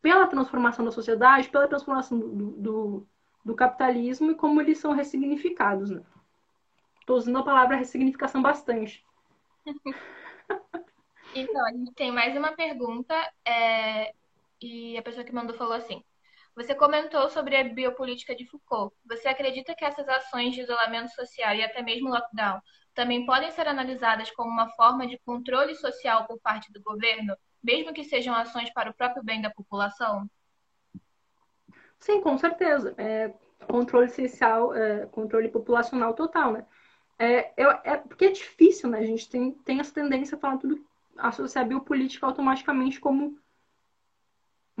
[0.00, 3.06] pela transformação da sociedade, pela transformação do, do,
[3.44, 5.90] do capitalismo e como eles são ressignificados.
[5.90, 6.02] Né?
[7.00, 9.04] Estou usando a palavra ressignificação bastante.
[11.34, 14.12] Então, a gente tem mais uma pergunta, é...
[14.60, 16.04] e a pessoa que mandou falou assim:
[16.54, 18.94] Você comentou sobre a biopolítica de Foucault.
[19.06, 22.60] Você acredita que essas ações de isolamento social e até mesmo lockdown
[22.94, 27.92] também podem ser analisadas como uma forma de controle social por parte do governo, mesmo
[27.94, 30.28] que sejam ações para o próprio bem da população?
[31.98, 32.94] Sim, com certeza.
[32.98, 33.32] É,
[33.66, 36.66] controle social, é, controle populacional total, né?
[37.18, 38.98] É, eu, é, porque é difícil, né?
[38.98, 40.84] A gente tem, tem essa tendência a falar tudo,
[41.16, 43.38] associar biopolítica automaticamente como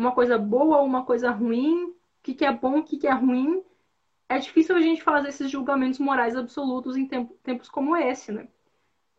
[0.02, 3.06] uma coisa boa ou uma coisa ruim, o que, que é bom, o que, que
[3.06, 3.62] é ruim.
[4.28, 8.48] é difícil a gente fazer esses julgamentos morais absolutos em tempo, tempos como esse, né?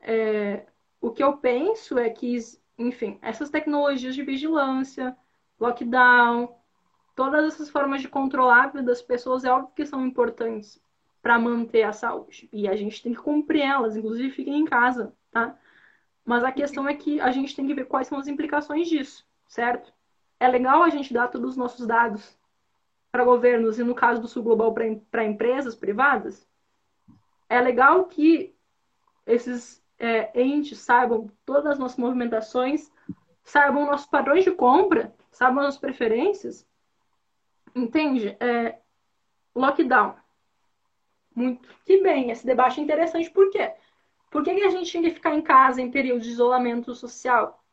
[0.02, 0.66] É,
[1.02, 2.38] o que eu penso é que,
[2.78, 5.16] enfim, essas tecnologias de vigilância,
[5.60, 6.56] lockdown,
[7.16, 10.82] todas essas formas de controlar a vida das pessoas, é óbvio que são importantes
[11.22, 12.50] para manter a saúde.
[12.52, 15.58] E a gente tem que cumprir elas, inclusive fiquem em casa, tá?
[16.26, 19.26] Mas a questão é que a gente tem que ver quais são as implicações disso,
[19.48, 19.94] certo?
[20.44, 22.38] É legal a gente dar todos os nossos dados
[23.10, 24.74] para governos e, no caso do Sul Global,
[25.10, 26.46] para empresas privadas,
[27.48, 28.54] é legal que
[29.26, 32.92] esses é, entes saibam todas as nossas movimentações,
[33.42, 36.68] saibam nossos padrões de compra, saibam as nossas preferências.
[37.74, 38.36] Entende?
[38.38, 38.80] É,
[39.56, 40.14] lockdown.
[41.34, 43.32] Muito que bem, esse debate é interessante.
[43.32, 43.76] Por quê?
[44.30, 47.64] Por que, que a gente tinha que ficar em casa em período de isolamento social?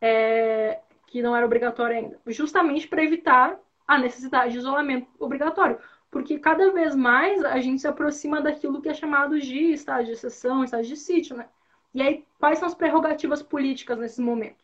[0.00, 0.80] É,
[1.14, 2.20] que não era obrigatório ainda.
[2.26, 3.56] Justamente para evitar
[3.86, 5.78] a necessidade de isolamento obrigatório.
[6.10, 10.10] Porque cada vez mais a gente se aproxima daquilo que é chamado de estado de
[10.10, 11.46] exceção, estado de sítio, né?
[11.94, 14.56] E aí, quais são as prerrogativas políticas nesse momento?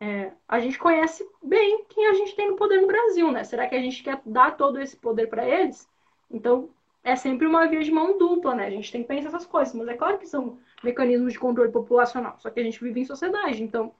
[0.00, 3.44] É, a gente conhece bem quem a gente tem no poder no Brasil, né?
[3.44, 5.88] Será que a gente quer dar todo esse poder para eles?
[6.28, 6.68] Então,
[7.04, 8.66] é sempre uma via de mão dupla, né?
[8.66, 11.70] A gente tem que pensar essas coisas, mas é claro que são mecanismos de controle
[11.70, 13.94] populacional, só que a gente vive em sociedade, então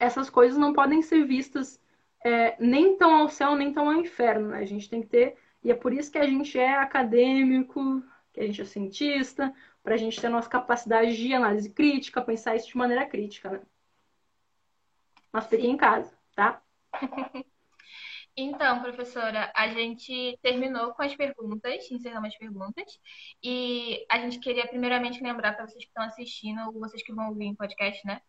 [0.00, 1.80] essas coisas não podem ser vistas
[2.24, 4.58] é, nem tão ao céu, nem tão ao inferno, né?
[4.58, 5.36] A gente tem que ter.
[5.62, 9.94] E é por isso que a gente é acadêmico, que a gente é cientista, para
[9.94, 13.60] a gente ter a nossa capacidade de análise crítica, pensar isso de maneira crítica, né?
[15.32, 16.62] Mas fiquem em casa, tá?
[18.36, 22.98] Então, professora, a gente terminou com as perguntas, encerramos as perguntas,
[23.42, 27.28] e a gente queria primeiramente lembrar para vocês que estão assistindo, ou vocês que vão
[27.28, 28.22] ouvir em podcast, né?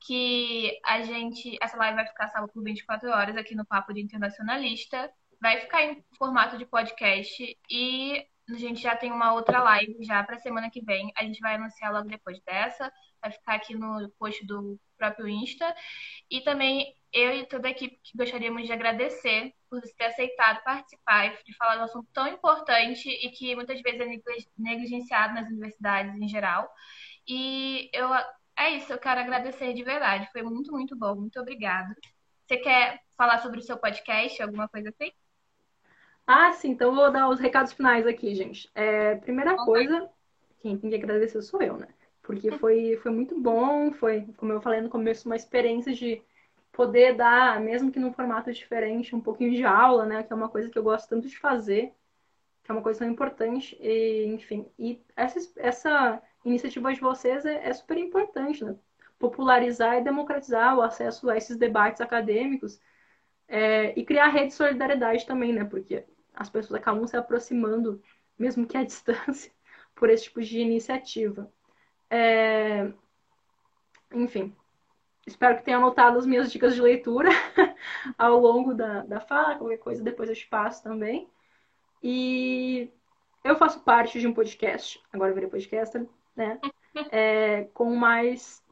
[0.00, 4.00] Que a gente, essa live vai ficar salva por 24 horas aqui no Papo de
[4.00, 5.10] Internacionalista.
[5.40, 10.22] Vai ficar em formato de podcast e a gente já tem uma outra live já
[10.22, 11.12] para semana que vem.
[11.16, 12.92] A gente vai anunciar logo depois dessa.
[13.20, 15.74] Vai ficar aqui no post do próprio Insta.
[16.30, 21.26] E também eu e toda a equipe que gostaríamos de agradecer por ter aceitado participar
[21.26, 25.48] e de falar de um assunto tão importante e que muitas vezes é negligenciado nas
[25.48, 26.70] universidades em geral.
[27.26, 28.08] E eu
[28.58, 30.28] é isso, eu quero agradecer de verdade.
[30.32, 31.14] Foi muito, muito bom.
[31.14, 31.94] Muito obrigada.
[32.46, 35.12] Você quer falar sobre o seu podcast, alguma coisa assim?
[36.26, 38.68] Ah, sim, então vou dar os recados finais aqui, gente.
[38.74, 39.64] É, primeira okay.
[39.64, 40.10] coisa,
[40.60, 41.88] quem tem que agradecer sou eu, né?
[42.22, 46.20] Porque foi, foi muito bom, foi, como eu falei no começo, uma experiência de
[46.72, 50.22] poder dar, mesmo que num formato diferente, um pouquinho de aula, né?
[50.22, 51.92] Que é uma coisa que eu gosto tanto de fazer,
[52.64, 53.76] que é uma coisa tão importante.
[53.80, 58.76] E, enfim, e essa, essa iniciativa de vocês é, é super importante, né?
[59.18, 62.80] Popularizar e democratizar o acesso a esses debates acadêmicos
[63.48, 65.64] é, e criar rede de solidariedade também, né?
[65.64, 68.02] Porque as pessoas acabam se aproximando,
[68.38, 69.50] mesmo que à distância,
[69.94, 71.50] por esse tipo de iniciativa.
[72.10, 72.92] É...
[74.12, 74.54] Enfim,
[75.26, 77.30] espero que tenha anotado as minhas dicas de leitura
[78.16, 81.28] ao longo da, da fala, qualquer coisa depois eu te passo também.
[82.02, 82.90] E
[83.42, 86.60] eu faço parte de um podcast, agora eu virei podcaster, né?
[87.10, 88.62] É, com mais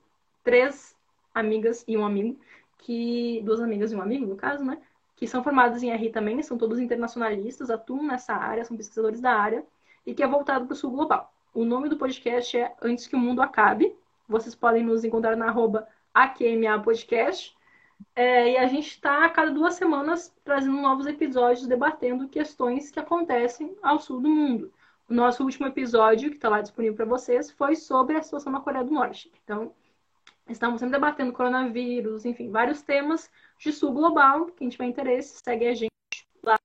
[0.42, 0.96] três
[1.34, 2.38] amigas e um amigo,
[2.78, 4.78] que duas amigas e um amigo, no caso, né?
[5.16, 9.32] Que são formadas em RI também, são todos internacionalistas, atuam nessa área, são pesquisadores da
[9.32, 9.64] área,
[10.06, 11.32] e que é voltado para o sul global.
[11.54, 13.94] O nome do podcast é Antes que o Mundo Acabe.
[14.28, 17.56] Vocês podem nos encontrar na arroba AQMA Podcast.
[18.14, 23.00] É, e a gente está a cada duas semanas trazendo novos episódios debatendo questões que
[23.00, 24.72] acontecem ao sul do mundo.
[25.14, 28.84] Nosso último episódio, que está lá disponível para vocês, foi sobre a situação na Coreia
[28.84, 29.30] do Norte.
[29.44, 29.72] Então,
[30.48, 34.46] estamos sempre debatendo coronavírus, enfim, vários temas de sul global.
[34.46, 35.92] Quem tiver interesse, segue a gente
[36.42, 36.58] lá.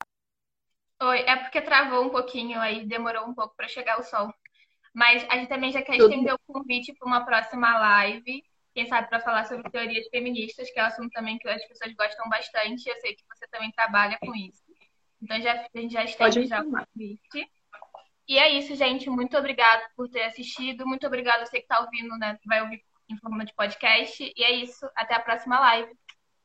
[1.04, 4.34] Oi, é porque travou um pouquinho aí, demorou um pouco para chegar o sol.
[4.96, 6.10] Mas a gente também já quer Tudo.
[6.10, 8.44] estender o convite para uma próxima live,
[8.74, 11.94] quem sabe para falar sobre teorias feministas, que é um assunto também que as pessoas
[11.94, 12.90] gostam bastante.
[12.90, 14.64] Eu sei que você também trabalha com isso.
[15.22, 17.48] Então já, a gente já estende já o convite.
[18.30, 19.10] E é isso, gente.
[19.10, 20.86] Muito obrigada por ter assistido.
[20.86, 22.38] Muito obrigada a você que está ouvindo, né?
[22.40, 24.32] Que vai ouvir em forma de podcast.
[24.38, 24.88] E é isso.
[24.96, 25.92] Até a próxima live.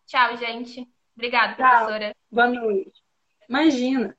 [0.06, 0.88] Tchau, gente.
[1.14, 2.16] Obrigada, professora.
[2.30, 3.02] Boa noite.
[3.46, 4.16] Imagina.